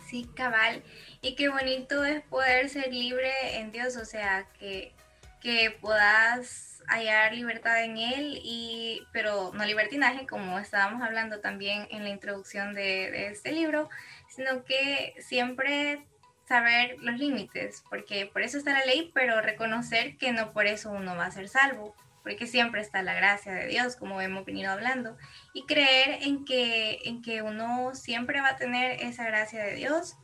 Sí, 0.10 0.30
cabal. 0.36 0.84
Y 1.22 1.36
qué 1.36 1.50
bonito 1.50 2.04
es 2.04 2.24
poder 2.24 2.70
ser 2.70 2.94
libre 2.94 3.58
en 3.58 3.72
Dios, 3.72 3.98
o 3.98 4.06
sea, 4.06 4.48
que, 4.58 4.94
que 5.42 5.78
puedas 5.82 6.67
hallar 6.88 7.34
libertad 7.34 7.84
en 7.84 7.98
Él, 7.98 8.40
y, 8.44 9.04
pero 9.12 9.52
no 9.54 9.66
libertinaje, 9.66 10.26
como 10.26 10.60
estábamos 10.60 11.02
hablando 11.02 11.40
también 11.40 11.88
en 11.92 12.04
la 12.04 12.10
introducción 12.10 12.74
de, 12.74 13.28
este 13.28 13.52
libro, 13.52 13.90
sino 14.30 14.64
que 14.64 15.14
siempre 15.20 16.06
saber 16.48 16.96
los 17.02 17.18
límites, 17.18 17.84
porque 17.90 18.26
por 18.26 18.42
eso 18.42 18.58
está 18.58 18.72
la 18.72 18.86
ley, 18.86 19.12
pero 19.14 19.42
reconocer 19.42 20.18
que 20.18 20.32
no 20.32 20.54
por 20.54 20.66
eso 20.66 20.92
uno 20.92 21.16
va 21.16 21.26
a 21.26 21.32
ser 21.32 21.50
salvo, 21.50 21.94
porque 22.24 22.48
siempre 22.48 22.82
está 22.82 23.02
la 23.04 23.14
gracia 23.14 23.54
de 23.54 23.68
Dios, 23.68 23.96
como 23.96 24.22
hemos 24.22 24.46
venido 24.46 24.72
hablando, 24.72 25.18
y 25.54 25.66
creer 25.66 26.24
en 26.24 26.46
que, 26.46 27.00
en 27.06 27.22
que 27.22 27.42
uno 27.42 27.96
siempre 27.96 28.42
va 28.42 28.50
a 28.50 28.58
tener 28.58 29.04
esa 29.04 29.26
gracia 29.26 29.64
de 29.64 29.76
Dios 29.76 30.18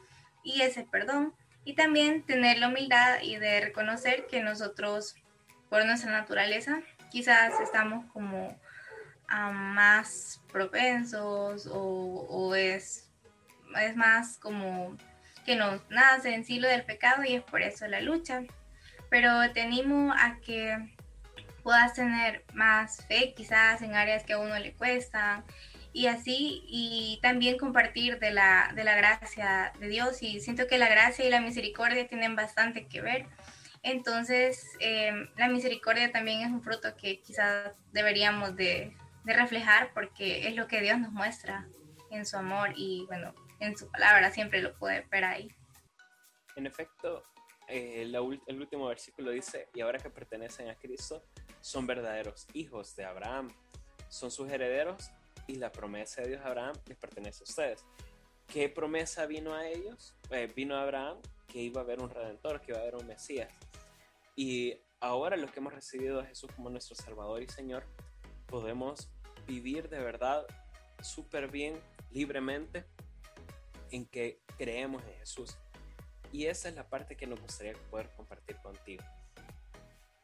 y 0.43 0.61
ese 0.61 0.83
perdón, 0.83 1.33
y 1.65 1.75
también 1.75 2.23
tener 2.23 2.57
la 2.57 2.67
humildad 2.67 3.21
y 3.21 3.37
de 3.37 3.61
reconocer 3.61 4.27
que 4.27 4.41
nosotros, 4.41 5.15
por 5.73 5.83
nuestra 5.87 6.11
naturaleza, 6.11 6.83
quizás 7.09 7.59
estamos 7.59 8.05
como 8.13 8.55
más 9.27 10.39
propensos 10.51 11.67
o, 11.67 12.53
es, 12.53 13.09
es 13.81 13.95
más 13.95 14.37
como 14.37 14.95
que 15.47 15.55
nos 15.55 15.81
nace 15.89 16.35
en 16.35 16.45
sí 16.45 16.59
lo 16.59 16.67
del 16.67 16.85
pecado 16.85 17.23
y 17.23 17.33
es 17.33 17.41
por 17.41 17.63
eso 17.63 17.87
la 17.87 18.01
lucha. 18.01 18.43
Pero 19.09 19.51
te 19.51 19.63
animo 19.63 20.13
a 20.15 20.37
que 20.41 20.77
puedas 21.63 21.95
tener 21.95 22.45
más 22.53 23.03
fe 23.07 23.33
quizás 23.35 23.81
en 23.81 23.95
áreas 23.95 24.25
que 24.25 24.33
a 24.33 24.37
uno 24.37 24.59
le 24.59 24.73
cuestan 24.73 25.43
y 25.91 26.05
así 26.05 26.65
y 26.67 27.17
también 27.23 27.57
compartir 27.57 28.19
de 28.19 28.29
la, 28.29 28.71
de 28.75 28.83
la 28.83 28.95
gracia 28.95 29.73
de 29.79 29.87
Dios 29.87 30.21
y 30.21 30.39
siento 30.39 30.67
que 30.67 30.77
la 30.77 30.87
gracia 30.87 31.25
y 31.25 31.31
la 31.31 31.41
misericordia 31.41 32.07
tienen 32.07 32.35
bastante 32.35 32.85
que 32.85 33.01
ver. 33.01 33.25
Entonces, 33.83 34.65
em, 34.79 35.27
la 35.35 35.49
misericordia 35.49 36.09
también 36.11 36.41
es 36.41 36.47
un 36.47 36.63
fruto 36.63 36.95
que 36.95 37.19
quizás 37.19 37.77
deberíamos 37.91 38.55
de, 38.55 38.95
reflejar 39.25 39.93
porque 39.93 40.49
es 40.49 40.55
lo 40.55 40.67
que 40.67 40.81
Dios 40.81 40.99
nos 40.99 41.13
muestra 41.13 41.65
en 42.11 42.25
su 42.25 42.35
amor 42.35 42.73
y 42.75 43.05
bueno, 43.05 43.33
en 43.61 43.77
su 43.77 43.89
palabra 43.89 44.31
siempre 44.31 44.61
lo 44.61 44.77
puede 44.77 45.07
ver 45.09 45.23
ahí. 45.23 45.49
En 46.57 46.67
efecto, 46.67 47.23
eh, 47.69 48.01
el 48.01 48.59
último 48.59 48.87
versículo 48.87 49.31
dice, 49.31 49.69
y 49.73 49.79
ahora 49.79 49.97
que 49.97 50.09
pertenecen 50.09 50.69
a 50.69 50.75
Cristo, 50.75 51.23
son 51.61 51.87
verdaderos 51.87 52.47
hijos 52.53 52.97
de 52.97 53.05
Abraham, 53.05 53.49
son 54.09 54.29
sus 54.29 54.51
herederos 54.51 55.09
y 55.47 55.55
la 55.55 55.71
promesa 55.71 56.21
de 56.21 56.29
Dios 56.29 56.41
a 56.41 56.47
Abraham 56.47 56.75
les 56.85 56.97
pertenece 56.97 57.43
a 57.43 57.45
ustedes. 57.45 57.85
¿Qué 58.47 58.67
promesa 58.67 59.25
vino 59.25 59.53
a 59.53 59.67
ellos? 59.67 60.15
Eh, 60.31 60.51
vino 60.53 60.75
a 60.75 60.83
Abraham 60.83 61.17
que 61.53 61.61
iba 61.61 61.81
a 61.81 61.83
haber 61.83 62.01
un 62.01 62.09
redentor, 62.09 62.59
que 62.61 62.71
iba 62.71 62.79
a 62.79 62.81
haber 62.81 62.95
un 62.95 63.05
Mesías. 63.05 63.53
Y 64.35 64.75
ahora 64.99 65.37
los 65.37 65.51
que 65.51 65.59
hemos 65.59 65.71
recibido 65.71 66.19
a 66.19 66.25
Jesús 66.25 66.51
como 66.55 66.71
nuestro 66.71 66.95
Salvador 66.95 67.43
y 67.43 67.47
Señor, 67.47 67.85
podemos 68.47 69.11
vivir 69.45 69.87
de 69.87 69.99
verdad 69.99 70.47
súper 71.03 71.51
bien, 71.51 71.79
libremente, 72.09 72.85
en 73.91 74.07
que 74.07 74.41
creemos 74.57 75.03
en 75.03 75.13
Jesús. 75.19 75.55
Y 76.31 76.47
esa 76.47 76.69
es 76.69 76.75
la 76.75 76.89
parte 76.89 77.15
que 77.15 77.27
nos 77.27 77.39
gustaría 77.39 77.73
poder 77.91 78.09
compartir 78.17 78.57
contigo. 78.57 79.03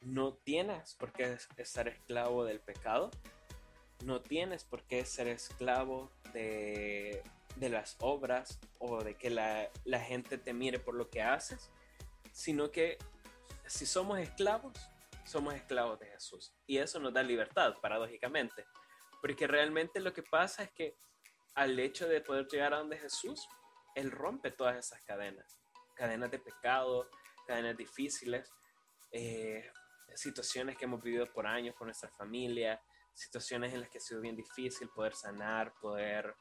No 0.01 0.33
tienes 0.33 0.95
por 0.95 1.11
qué 1.11 1.37
ser 1.63 1.89
esclavo 1.89 2.43
del 2.43 2.59
pecado. 2.59 3.11
No 4.03 4.21
tienes 4.21 4.63
por 4.63 4.81
qué 4.81 5.05
ser 5.05 5.27
esclavo 5.27 6.09
de, 6.33 7.21
las 7.67 7.97
obras 7.99 8.59
o 8.77 9.03
de 9.03 9.15
que 9.15 9.29
la, 9.29 9.69
la 9.83 9.99
gente 9.99 10.37
te 10.37 10.53
mire 10.53 10.79
por 10.79 10.95
lo 10.95 11.09
que 11.09 11.21
haces, 11.21 11.69
sino 12.31 12.71
que 12.71 12.97
si 13.65 13.85
somos 13.85 14.19
esclavos, 14.19 14.73
somos 15.25 15.53
esclavos 15.53 15.99
de 15.99 16.07
Jesús. 16.07 16.53
Y 16.65 16.77
eso 16.77 16.99
nos 16.99 17.13
da 17.13 17.21
libertad, 17.21 17.75
paradójicamente. 17.81 18.65
Porque 19.21 19.47
realmente 19.47 19.99
lo 19.99 20.13
que 20.13 20.23
pasa 20.23 20.63
es 20.63 20.71
que 20.71 20.95
al 21.55 21.77
hecho 21.79 22.07
de 22.07 22.21
poder 22.21 22.47
llegar 22.47 22.73
a 22.73 22.77
donde 22.77 22.97
Jesús, 22.97 23.47
Él 23.95 24.11
rompe 24.11 24.51
todas 24.51 24.77
esas 24.77 25.01
cadenas. 25.01 25.59
Cadenas 25.95 26.31
de 26.31 26.39
pecado, 26.39 27.09
cadenas 27.45 27.75
difíciles, 27.75 28.49
eh, 29.11 29.69
situaciones 30.15 30.77
que 30.77 30.85
hemos 30.85 31.01
vivido 31.01 31.25
por 31.31 31.45
años 31.45 31.75
con 31.75 31.87
nuestra 31.87 32.09
familia, 32.09 32.81
situaciones 33.13 33.73
en 33.73 33.81
las 33.81 33.89
que 33.89 33.97
ha 33.97 34.01
sido 34.01 34.21
bien 34.21 34.35
difícil 34.35 34.89
poder 34.89 35.13
sanar, 35.13 35.73
poder 35.81 36.35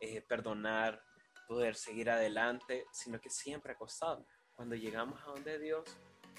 eh, 0.00 0.22
perdonar, 0.22 1.02
poder 1.46 1.74
seguir 1.74 2.10
adelante, 2.10 2.86
sino 2.92 3.20
que 3.20 3.30
siempre 3.30 3.72
ha 3.72 3.76
costado. 3.76 4.26
Cuando 4.54 4.74
llegamos 4.74 5.20
a 5.22 5.26
donde 5.26 5.58
Dios, 5.58 5.84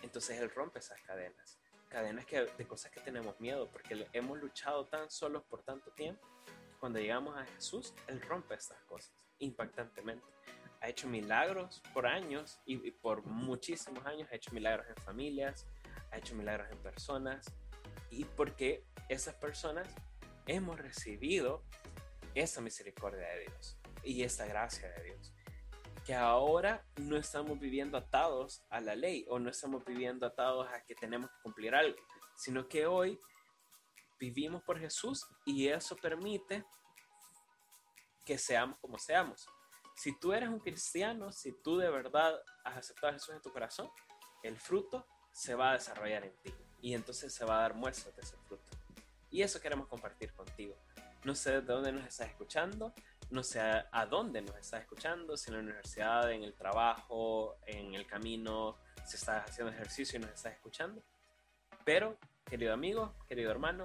entonces 0.01 0.39
Él 0.39 0.49
rompe 0.49 0.79
esas 0.79 1.01
cadenas 1.01 1.61
cadenas 1.91 2.25
que, 2.25 2.45
de 2.57 2.65
cosas 2.65 2.89
que 2.89 3.01
tenemos 3.01 3.37
miedo, 3.39 3.69
porque 3.69 4.07
hemos 4.13 4.39
luchado 4.39 4.87
tan 4.87 5.11
solos 5.11 5.43
por 5.43 5.61
tanto 5.61 5.91
tiempo. 5.91 6.25
Cuando 6.79 6.99
llegamos 6.99 7.37
a 7.37 7.45
Jesús, 7.45 7.93
Él 8.07 8.21
rompe 8.21 8.55
estas 8.55 8.81
cosas 8.83 9.13
impactantemente. 9.39 10.25
Ha 10.79 10.89
hecho 10.89 11.07
milagros 11.07 11.83
por 11.93 12.07
años 12.07 12.59
y, 12.65 12.91
por 12.91 13.23
muchísimos 13.25 14.03
años 14.05 14.29
ha 14.31 14.35
hecho 14.35 14.51
milagros 14.51 14.87
en 14.87 14.95
familias, 15.03 15.67
ha 16.11 16.17
hecho 16.17 16.33
milagros 16.33 16.71
en 16.71 16.77
personas 16.79 17.45
y 18.09 18.23
porque 18.23 18.83
esas 19.09 19.35
personas 19.35 19.87
hemos 20.47 20.79
recibido 20.79 21.63
esa 22.35 22.61
misericordia 22.61 23.27
de 23.27 23.41
Dios 23.41 23.77
y 24.03 24.23
esa 24.23 24.45
gracia 24.45 24.89
de 24.89 25.03
Dios 25.03 25.33
que 26.05 26.15
ahora 26.15 26.83
no 26.97 27.15
estamos 27.17 27.59
viviendo 27.59 27.97
atados 27.97 28.63
a 28.69 28.81
la 28.81 28.95
ley 28.95 29.25
o 29.29 29.39
no 29.39 29.49
estamos 29.49 29.85
viviendo 29.85 30.25
atados 30.25 30.67
a 30.67 30.83
que 30.83 30.95
tenemos 30.95 31.29
que 31.29 31.41
cumplir 31.43 31.75
algo, 31.75 31.97
sino 32.35 32.67
que 32.67 32.87
hoy 32.87 33.19
vivimos 34.19 34.63
por 34.63 34.79
Jesús 34.79 35.27
y 35.45 35.67
eso 35.67 35.95
permite 35.95 36.65
que 38.25 38.37
seamos 38.37 38.79
como 38.79 38.97
seamos. 38.97 39.47
Si 39.95 40.17
tú 40.17 40.33
eres 40.33 40.49
un 40.49 40.59
cristiano, 40.59 41.31
si 41.31 41.51
tú 41.61 41.77
de 41.77 41.89
verdad 41.89 42.39
has 42.63 42.77
aceptado 42.77 43.09
a 43.09 43.13
Jesús 43.13 43.35
en 43.35 43.41
tu 43.41 43.51
corazón, 43.51 43.89
el 44.41 44.57
fruto 44.57 45.05
se 45.31 45.53
va 45.53 45.71
a 45.71 45.73
desarrollar 45.73 46.25
en 46.25 46.35
ti 46.41 46.53
y 46.81 46.93
entonces 46.95 47.33
se 47.33 47.45
va 47.45 47.59
a 47.59 47.61
dar 47.61 47.75
muestras 47.75 48.15
de 48.15 48.21
ese 48.23 48.37
fruto. 48.47 48.65
Y 49.29 49.43
eso 49.43 49.61
queremos 49.61 49.87
compartir 49.87 50.33
contigo. 50.33 50.75
No 51.23 51.35
sé 51.35 51.51
de 51.51 51.61
dónde 51.61 51.91
nos 51.91 52.05
estás 52.05 52.29
escuchando, 52.29 52.93
no 53.29 53.43
sé 53.43 53.59
a, 53.59 54.05
dónde 54.09 54.41
nos 54.41 54.55
estás 54.57 54.81
escuchando, 54.81 55.37
si 55.37 55.49
en 55.49 55.55
la 55.55 55.61
universidad, 55.61 56.31
en 56.31 56.43
el 56.43 56.53
trabajo, 56.53 57.57
en 57.65 57.93
el 57.93 58.05
camino, 58.05 58.77
si 59.05 59.15
estás 59.15 59.49
haciendo 59.49 59.71
ejercicio 59.71 60.19
y 60.19 60.21
nos 60.21 60.31
estás 60.31 60.53
escuchando. 60.53 61.01
Pero, 61.85 62.17
querido 62.45 62.73
amigo, 62.73 63.13
querido 63.27 63.51
hermano, 63.51 63.83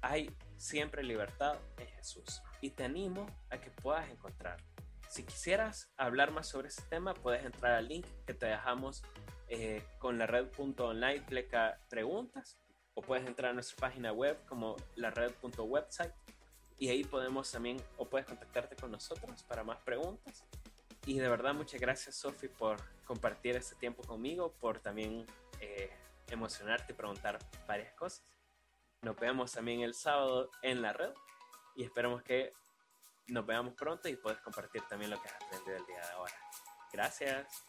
hay 0.00 0.30
siempre 0.56 1.02
libertad 1.02 1.56
en 1.78 1.88
Jesús 1.88 2.42
y 2.60 2.70
te 2.70 2.84
animo 2.84 3.26
a 3.50 3.58
que 3.58 3.70
puedas 3.70 4.08
encontrar. 4.10 4.58
Si 5.08 5.24
quisieras 5.24 5.90
hablar 5.96 6.30
más 6.30 6.48
sobre 6.48 6.68
este 6.68 6.82
tema, 6.84 7.14
puedes 7.14 7.44
entrar 7.44 7.72
al 7.72 7.88
link 7.88 8.06
que 8.26 8.34
te 8.34 8.46
dejamos 8.46 9.02
eh, 9.48 9.84
con 9.98 10.18
la 10.18 10.26
red.online 10.26 11.20
pleca 11.22 11.78
preguntas 11.90 12.58
o 12.94 13.02
puedes 13.02 13.26
entrar 13.26 13.50
a 13.50 13.54
nuestra 13.54 13.76
página 13.76 14.12
web 14.12 14.38
como 14.46 14.76
la 14.96 15.10
red.website 15.10 16.12
y 16.78 16.88
ahí 16.88 17.04
podemos 17.04 17.50
también, 17.50 17.82
o 17.96 18.08
puedes 18.08 18.26
contactarte 18.26 18.76
con 18.76 18.90
nosotros 18.90 19.42
para 19.44 19.64
más 19.64 19.78
preguntas. 19.78 20.44
Y 21.06 21.18
de 21.18 21.28
verdad, 21.28 21.54
muchas 21.54 21.80
gracias, 21.80 22.16
Sofi, 22.16 22.48
por 22.48 22.76
compartir 23.04 23.56
este 23.56 23.74
tiempo 23.74 24.02
conmigo, 24.02 24.52
por 24.52 24.78
también 24.78 25.26
eh, 25.60 25.90
emocionarte 26.28 26.92
y 26.92 26.96
preguntar 26.96 27.38
varias 27.66 27.92
cosas. 27.94 28.24
Nos 29.02 29.16
vemos 29.16 29.52
también 29.52 29.80
el 29.80 29.94
sábado 29.94 30.50
en 30.62 30.80
la 30.80 30.92
red 30.92 31.12
y 31.74 31.84
esperamos 31.84 32.22
que 32.22 32.52
nos 33.28 33.44
veamos 33.44 33.74
pronto 33.74 34.08
y 34.08 34.16
puedes 34.16 34.40
compartir 34.40 34.82
también 34.88 35.10
lo 35.10 35.20
que 35.20 35.28
has 35.28 35.34
aprendido 35.34 35.76
el 35.76 35.86
día 35.86 36.00
de 36.00 36.12
ahora. 36.12 36.34
Gracias. 36.92 37.64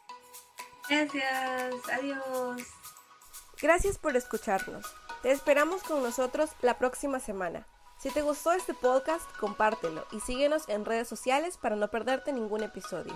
Gracias. 0.89 1.89
Adiós. 1.91 2.61
Gracias 3.61 3.97
por 3.97 4.15
escucharnos. 4.15 4.85
Te 5.21 5.31
esperamos 5.31 5.81
con 5.83 6.03
nosotros 6.03 6.51
la 6.61 6.77
próxima 6.77 7.19
semana. 7.19 7.65
Si 8.03 8.09
te 8.09 8.21
gustó 8.21 8.51
este 8.51 8.73
podcast, 8.73 9.23
compártelo 9.37 10.05
y 10.11 10.19
síguenos 10.19 10.67
en 10.67 10.83
redes 10.83 11.07
sociales 11.07 11.55
para 11.55 11.77
no 11.77 11.87
perderte 11.87 12.33
ningún 12.33 12.61
episodio. 12.61 13.13